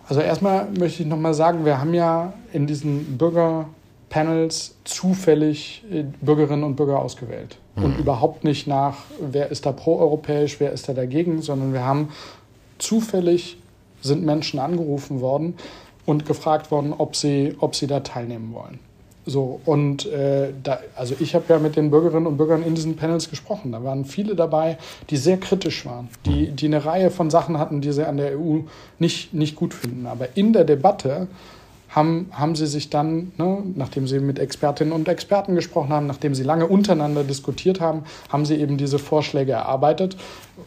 Also 0.09 0.21
erstmal 0.21 0.69
möchte 0.79 1.03
ich 1.03 1.09
nochmal 1.09 1.35
sagen, 1.35 1.65
wir 1.65 1.81
haben 1.81 1.95
ja 1.95 2.33
in 2.53 2.67
diesen 2.67 3.19
Bürgerpanels 3.19 4.77
zufällig 4.85 5.85
äh, 5.91 6.05
Bürgerinnen 6.21 6.65
und 6.65 6.77
Bürger 6.77 7.01
ausgewählt. 7.01 7.59
Mhm. 7.77 7.85
Und 7.85 7.99
überhaupt 7.99 8.45
nicht 8.45 8.67
nach, 8.67 8.99
wer 9.21 9.51
ist 9.51 9.67
da 9.67 9.73
proeuropäisch, 9.73 10.61
wer 10.61 10.73
ist 10.73 10.89
da 10.89 10.93
dagegen, 10.93 11.43
sondern 11.43 11.73
wir 11.73 11.85
haben 11.85 12.11
zufällig 12.79 13.59
sind 14.03 14.25
Menschen 14.25 14.61
angerufen 14.61 15.21
worden 15.21 15.55
und 16.07 16.25
gefragt 16.25 16.71
worden, 16.71 16.95
ob 16.97 17.17
sie, 17.17 17.57
ob 17.61 17.75
sie 17.75 17.87
da 17.87 18.01
teilnehmen 18.01 18.55
wollen. 18.55 18.79
So, 19.29 19.61
und 19.65 20.07
äh, 20.07 20.53
da, 20.63 20.79
also 20.95 21.17
ich 21.19 21.35
habe 21.35 21.45
ja 21.49 21.59
mit 21.59 21.75
den 21.75 21.91
Bürgerinnen 21.91 22.29
und 22.29 22.37
Bürgern 22.37 22.63
in 22.63 22.77
diesen 22.77 22.95
Panels 22.95 23.29
gesprochen. 23.29 23.73
Da 23.73 23.83
waren 23.83 24.05
viele 24.05 24.37
dabei, 24.37 24.79
die 25.11 25.17
sehr 25.17 25.37
kritisch 25.37 25.85
waren, 25.85 26.09
die, 26.25 26.53
die 26.53 26.67
eine 26.67 26.85
Reihe 26.85 27.11
von 27.11 27.29
Sachen 27.29 27.59
hatten, 27.59 27.81
die 27.81 27.91
sie 27.91 28.07
an 28.07 28.19
der 28.19 28.39
EU 28.39 28.61
nicht, 29.01 29.35
nicht 29.35 29.57
gut 29.57 29.75
finden. 29.75 30.07
Aber 30.07 30.37
in 30.37 30.53
der 30.53 30.63
Debatte 30.63 31.27
haben, 31.97 32.27
haben 32.31 32.55
sie 32.55 32.67
sich 32.67 32.91
dann, 32.91 33.33
ne, 33.39 33.63
nachdem 33.75 34.07
sie 34.07 34.21
mit 34.21 34.39
Expertinnen 34.39 34.93
und 34.93 35.09
Experten 35.09 35.55
gesprochen 35.55 35.89
haben, 35.89 36.07
nachdem 36.07 36.35
sie 36.35 36.43
lange 36.43 36.67
untereinander 36.67 37.25
diskutiert 37.25 37.81
haben, 37.81 38.05
haben 38.29 38.45
sie 38.45 38.57
eben 38.57 38.77
diese 38.77 38.99
Vorschläge 38.99 39.53
erarbeitet, 39.53 40.17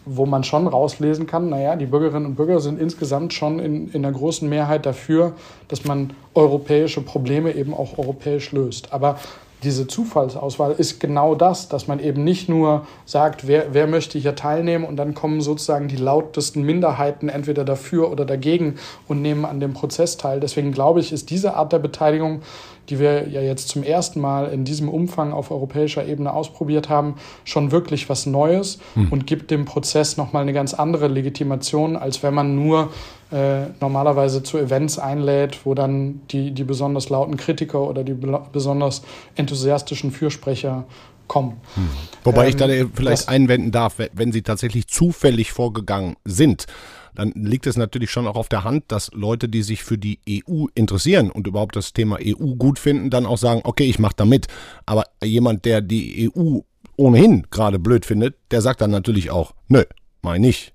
wo 0.05 0.25
man 0.25 0.43
schon 0.43 0.67
rauslesen 0.67 1.27
kann, 1.27 1.49
naja, 1.49 1.75
die 1.75 1.85
Bürgerinnen 1.85 2.25
und 2.25 2.35
Bürger 2.35 2.59
sind 2.59 2.81
insgesamt 2.81 3.33
schon 3.33 3.59
in, 3.59 3.91
in 3.91 4.03
einer 4.03 4.17
großen 4.17 4.49
Mehrheit 4.49 4.87
dafür, 4.87 5.33
dass 5.67 5.85
man 5.85 6.11
europäische 6.33 7.01
Probleme 7.01 7.53
eben 7.53 7.75
auch 7.75 7.99
europäisch 7.99 8.51
löst. 8.51 8.91
Aber 8.91 9.19
diese 9.63 9.87
Zufallsauswahl 9.87 10.71
ist 10.77 10.99
genau 10.99 11.35
das, 11.35 11.67
dass 11.67 11.87
man 11.87 11.99
eben 11.99 12.23
nicht 12.23 12.47
nur 12.47 12.87
sagt, 13.05 13.47
wer, 13.47 13.73
wer 13.73 13.87
möchte 13.87 14.17
hier 14.17 14.35
teilnehmen 14.35 14.85
und 14.85 14.95
dann 14.95 15.13
kommen 15.13 15.41
sozusagen 15.41 15.87
die 15.87 15.97
lautesten 15.97 16.63
Minderheiten 16.63 17.27
entweder 17.27 17.65
dafür 17.65 18.11
oder 18.11 18.25
dagegen 18.25 18.75
und 19.07 19.21
nehmen 19.21 19.43
an 19.45 19.59
dem 19.59 19.73
Prozess 19.73 20.17
teil. 20.17 20.39
Deswegen 20.39 20.71
glaube 20.71 21.01
ich, 21.01 21.11
ist 21.11 21.29
diese 21.29 21.55
Art 21.55 21.73
der 21.73 21.79
Beteiligung, 21.79 22.41
die 22.89 22.99
wir 22.99 23.27
ja 23.29 23.41
jetzt 23.41 23.69
zum 23.69 23.83
ersten 23.83 24.19
Mal 24.19 24.51
in 24.51 24.65
diesem 24.65 24.89
Umfang 24.89 25.31
auf 25.31 25.51
europäischer 25.51 26.05
Ebene 26.05 26.33
ausprobiert 26.33 26.89
haben, 26.89 27.15
schon 27.43 27.71
wirklich 27.71 28.09
was 28.09 28.25
Neues 28.25 28.79
hm. 28.95 29.11
und 29.11 29.27
gibt 29.27 29.51
dem 29.51 29.65
Prozess 29.65 30.17
nochmal 30.17 30.41
eine 30.41 30.53
ganz 30.53 30.73
andere 30.73 31.07
Legitimation, 31.07 31.95
als 31.95 32.23
wenn 32.23 32.33
man 32.33 32.55
nur 32.55 32.91
äh, 33.31 33.67
normalerweise 33.79 34.41
zu 34.41 34.57
Events 34.57 34.97
einlädt, 34.97 35.59
wo 35.65 35.75
dann 35.75 36.21
die, 36.31 36.51
die 36.51 36.63
besonders 36.63 37.09
lauten 37.09 37.37
Kritiker 37.37 37.81
oder 37.87 38.03
die 38.03 38.15
besonders 38.51 39.03
enthusiastischen 39.35 40.11
Fürsprecher 40.11 40.85
kommen. 41.27 41.61
Hm. 41.75 41.89
Wobei 42.23 42.43
ähm, 42.45 42.49
ich 42.49 42.55
da 42.55 42.67
vielleicht 42.93 43.29
einwenden 43.29 43.71
darf, 43.71 43.95
wenn 44.13 44.31
sie 44.31 44.41
tatsächlich 44.41 44.87
zufällig 44.87 45.51
vorgegangen 45.51 46.15
sind, 46.25 46.65
dann 47.15 47.31
liegt 47.35 47.67
es 47.67 47.77
natürlich 47.77 48.11
schon 48.11 48.27
auch 48.27 48.35
auf 48.35 48.49
der 48.49 48.63
Hand, 48.63 48.85
dass 48.87 49.11
Leute, 49.13 49.49
die 49.49 49.63
sich 49.63 49.83
für 49.83 49.97
die 49.97 50.19
EU 50.29 50.65
interessieren 50.75 51.31
und 51.31 51.47
überhaupt 51.47 51.75
das 51.75 51.93
Thema 51.93 52.17
EU 52.21 52.55
gut 52.55 52.79
finden, 52.79 53.09
dann 53.09 53.25
auch 53.25 53.37
sagen, 53.37 53.61
okay, 53.63 53.85
ich 53.85 53.99
mache 53.99 54.15
da 54.15 54.25
mit. 54.25 54.47
Aber 54.85 55.05
jemand, 55.23 55.65
der 55.65 55.81
die 55.81 56.31
EU 56.35 56.59
ohnehin 56.97 57.47
gerade 57.49 57.79
blöd 57.79 58.05
findet, 58.05 58.35
der 58.51 58.61
sagt 58.61 58.81
dann 58.81 58.91
natürlich 58.91 59.31
auch, 59.31 59.53
nö, 59.67 59.83
meine 60.21 60.49
ich. 60.49 60.73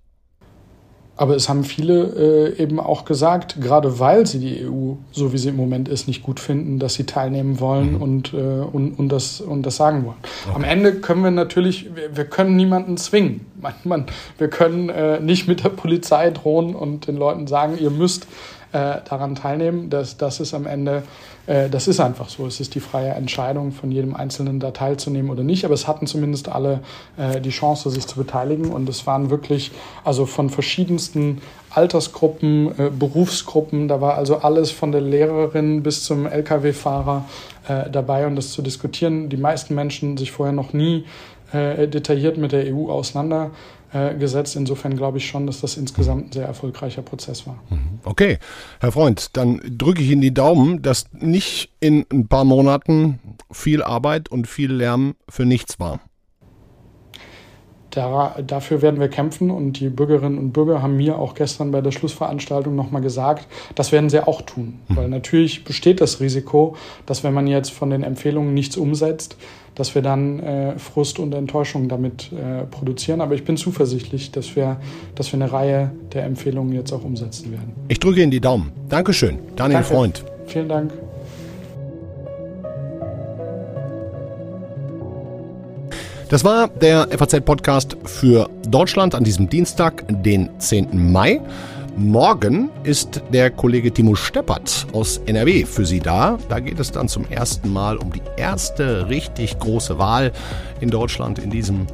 Aber 1.16 1.36
es 1.36 1.48
haben 1.48 1.62
viele 1.62 2.54
äh, 2.56 2.62
eben 2.62 2.80
auch 2.80 3.04
gesagt, 3.04 3.60
gerade 3.60 4.00
weil 4.00 4.26
sie 4.26 4.40
die 4.40 4.66
EU, 4.66 4.94
so 5.12 5.32
wie 5.32 5.38
sie 5.38 5.50
im 5.50 5.56
Moment 5.56 5.88
ist, 5.88 6.08
nicht 6.08 6.22
gut 6.24 6.40
finden, 6.40 6.80
dass 6.80 6.94
sie 6.94 7.04
teilnehmen 7.04 7.60
wollen 7.60 7.94
mhm. 7.94 8.02
und, 8.02 8.34
äh, 8.34 8.36
und, 8.36 8.98
und, 8.98 9.08
das, 9.10 9.40
und 9.40 9.64
das 9.64 9.76
sagen 9.76 10.04
wollen. 10.06 10.16
Okay. 10.46 10.56
Am 10.56 10.64
Ende 10.64 10.94
können 10.96 11.22
wir 11.22 11.30
natürlich, 11.30 11.94
wir, 11.94 12.16
wir 12.16 12.24
können 12.24 12.56
niemanden 12.56 12.96
zwingen. 12.96 13.46
Man, 13.60 13.74
man, 13.84 14.06
wir 14.38 14.48
können 14.48 14.88
äh, 14.88 15.20
nicht 15.20 15.46
mit 15.46 15.62
der 15.62 15.68
Polizei 15.68 16.30
drohen 16.30 16.74
und 16.74 17.06
den 17.06 17.16
Leuten 17.16 17.46
sagen, 17.46 17.78
ihr 17.80 17.90
müsst 17.90 18.26
äh, 18.74 19.00
daran 19.08 19.34
teilnehmen. 19.34 19.88
Das, 19.88 20.18
das 20.18 20.40
ist 20.40 20.52
am 20.52 20.66
Ende 20.66 21.04
äh, 21.46 21.68
das 21.68 21.88
ist 21.88 22.00
einfach 22.00 22.28
so. 22.28 22.46
Es 22.46 22.60
ist 22.60 22.74
die 22.74 22.80
freie 22.80 23.10
Entscheidung 23.10 23.72
von 23.72 23.90
jedem 23.90 24.14
Einzelnen, 24.14 24.60
da 24.60 24.70
teilzunehmen 24.70 25.30
oder 25.30 25.42
nicht. 25.42 25.64
Aber 25.64 25.74
es 25.74 25.86
hatten 25.86 26.06
zumindest 26.06 26.48
alle 26.48 26.80
äh, 27.16 27.40
die 27.40 27.50
Chance, 27.50 27.90
sich 27.90 28.06
zu 28.06 28.16
beteiligen. 28.16 28.70
Und 28.70 28.88
es 28.88 29.06
waren 29.06 29.30
wirklich, 29.30 29.70
also 30.04 30.26
von 30.26 30.50
verschiedensten 30.50 31.40
Altersgruppen, 31.70 32.78
äh, 32.78 32.90
Berufsgruppen, 32.90 33.88
da 33.88 34.00
war 34.00 34.14
also 34.16 34.38
alles 34.38 34.70
von 34.70 34.92
der 34.92 35.00
Lehrerin 35.00 35.82
bis 35.82 36.04
zum 36.04 36.26
Lkw-Fahrer 36.26 37.24
äh, 37.68 37.90
dabei, 37.90 38.26
um 38.26 38.36
das 38.36 38.52
zu 38.52 38.62
diskutieren. 38.62 39.28
Die 39.28 39.36
meisten 39.36 39.74
Menschen 39.74 40.16
sich 40.16 40.32
vorher 40.32 40.52
noch 40.52 40.72
nie 40.72 41.04
äh, 41.52 41.88
detailliert 41.88 42.38
mit 42.38 42.52
der 42.52 42.74
EU 42.74 42.90
auseinander 42.90 43.50
äh, 43.94 44.14
gesetzt. 44.16 44.56
Insofern 44.56 44.96
glaube 44.96 45.18
ich 45.18 45.26
schon, 45.26 45.46
dass 45.46 45.60
das 45.60 45.76
insgesamt 45.76 46.26
ein 46.26 46.32
sehr 46.32 46.46
erfolgreicher 46.46 47.02
Prozess 47.02 47.46
war. 47.46 47.62
Mhm. 47.70 48.00
Okay, 48.04 48.38
Herr 48.80 48.92
Freund, 48.92 49.36
dann 49.36 49.60
drücke 49.64 50.02
ich 50.02 50.10
Ihnen 50.10 50.20
die 50.20 50.34
Daumen, 50.34 50.82
dass 50.82 51.06
nicht 51.12 51.70
in 51.80 52.04
ein 52.12 52.26
paar 52.26 52.44
Monaten 52.44 53.20
viel 53.50 53.82
Arbeit 53.82 54.28
und 54.28 54.48
viel 54.48 54.72
Lärm 54.72 55.14
für 55.28 55.46
nichts 55.46 55.78
war. 55.78 56.00
Da, 57.94 58.34
dafür 58.44 58.82
werden 58.82 58.98
wir 58.98 59.08
kämpfen 59.08 59.50
und 59.50 59.78
die 59.78 59.88
Bürgerinnen 59.88 60.36
und 60.36 60.52
Bürger 60.52 60.82
haben 60.82 60.96
mir 60.96 61.16
auch 61.16 61.34
gestern 61.34 61.70
bei 61.70 61.80
der 61.80 61.92
Schlussveranstaltung 61.92 62.74
nochmal 62.74 63.02
gesagt, 63.02 63.46
das 63.76 63.92
werden 63.92 64.10
sie 64.10 64.26
auch 64.26 64.42
tun. 64.42 64.80
Mhm. 64.88 64.96
Weil 64.96 65.08
natürlich 65.08 65.64
besteht 65.64 66.00
das 66.00 66.18
Risiko, 66.18 66.76
dass 67.06 67.22
wenn 67.22 67.32
man 67.32 67.46
jetzt 67.46 67.70
von 67.70 67.90
den 67.90 68.02
Empfehlungen 68.02 68.52
nichts 68.52 68.76
umsetzt, 68.76 69.36
dass 69.76 69.94
wir 69.94 70.02
dann 70.02 70.40
äh, 70.40 70.78
Frust 70.78 71.18
und 71.18 71.34
Enttäuschung 71.34 71.88
damit 71.88 72.30
äh, 72.32 72.64
produzieren. 72.64 73.20
Aber 73.20 73.34
ich 73.34 73.44
bin 73.44 73.56
zuversichtlich, 73.56 74.32
dass 74.32 74.56
wir, 74.56 74.78
dass 75.14 75.32
wir 75.32 75.40
eine 75.40 75.52
Reihe 75.52 75.92
der 76.12 76.24
Empfehlungen 76.24 76.72
jetzt 76.72 76.92
auch 76.92 77.04
umsetzen 77.04 77.52
werden. 77.52 77.72
Ich 77.88 78.00
drücke 78.00 78.22
Ihnen 78.22 78.30
die 78.30 78.40
Daumen. 78.40 78.72
Dankeschön, 78.88 79.38
Daniel 79.56 79.80
Danke. 79.80 79.94
Freund. 79.94 80.24
Vielen 80.46 80.68
Dank. 80.68 80.92
Das 86.28 86.42
war 86.42 86.68
der 86.68 87.08
FAZ-Podcast 87.10 87.98
für 88.04 88.48
Deutschland 88.68 89.14
an 89.14 89.24
diesem 89.24 89.48
Dienstag, 89.48 90.04
den 90.08 90.48
10. 90.58 91.12
Mai. 91.12 91.40
Morgen 91.96 92.70
ist 92.82 93.22
der 93.30 93.50
Kollege 93.50 93.92
Timo 93.92 94.14
Steppert 94.14 94.86
aus 94.94 95.20
NRW 95.26 95.66
für 95.66 95.84
Sie 95.84 96.00
da. 96.00 96.38
Da 96.48 96.60
geht 96.60 96.80
es 96.80 96.90
dann 96.90 97.08
zum 97.08 97.26
ersten 97.28 97.70
Mal 97.70 97.98
um 97.98 98.10
die 98.10 98.22
erste 98.38 99.08
richtig 99.08 99.58
große 99.58 99.98
Wahl 99.98 100.32
in 100.80 100.90
Deutschland 100.90 101.38
in 101.38 101.50
diesem 101.50 101.86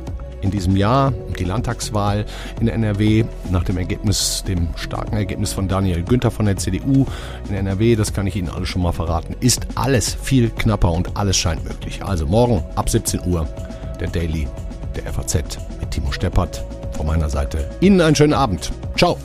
in 0.43 0.51
diesem 0.51 0.75
Jahr, 0.75 1.13
die 1.39 1.45
Landtagswahl 1.45 2.25
in 2.61 2.69
NRW, 2.69 3.25
nach 3.51 3.65
dem 3.65 3.77
Ergebnis, 3.77 4.43
dem 4.49 4.69
starken 4.75 5.17
Ergebnis 5.17 5.53
von 5.53 5.69
Daniel 5.69 6.03
Günther 6.03 6.31
von 6.31 6.47
der 6.47 6.57
CDU 6.57 7.05
in 7.51 7.55
NRW, 7.55 7.95
das 7.95 8.15
kann 8.15 8.27
ich 8.27 8.37
Ihnen 8.37 8.49
alles 8.49 8.71
schon 8.71 8.81
mal 8.81 8.93
verraten, 8.93 9.37
ist 9.41 9.67
alles 9.75 10.15
viel 10.15 10.49
knapper 10.49 10.93
und 10.93 11.15
alles 11.19 11.37
scheint 11.37 11.63
möglich. 11.65 12.03
Also 12.03 12.27
morgen 12.27 12.65
ab 12.75 12.89
17 12.89 13.21
Uhr 13.27 13.47
der 14.01 14.09
Daily 14.09 14.49
der 14.97 15.13
FAZ 15.13 15.59
mit 15.81 15.91
Timo 15.91 16.11
Steppert. 16.13 16.65
Von 16.97 17.07
meiner 17.07 17.31
Seite 17.31 17.71
Ihnen 17.81 18.01
einen 18.01 18.17
schönen 18.17 18.35
Abend. 18.35 18.73
Ciao. 18.97 19.17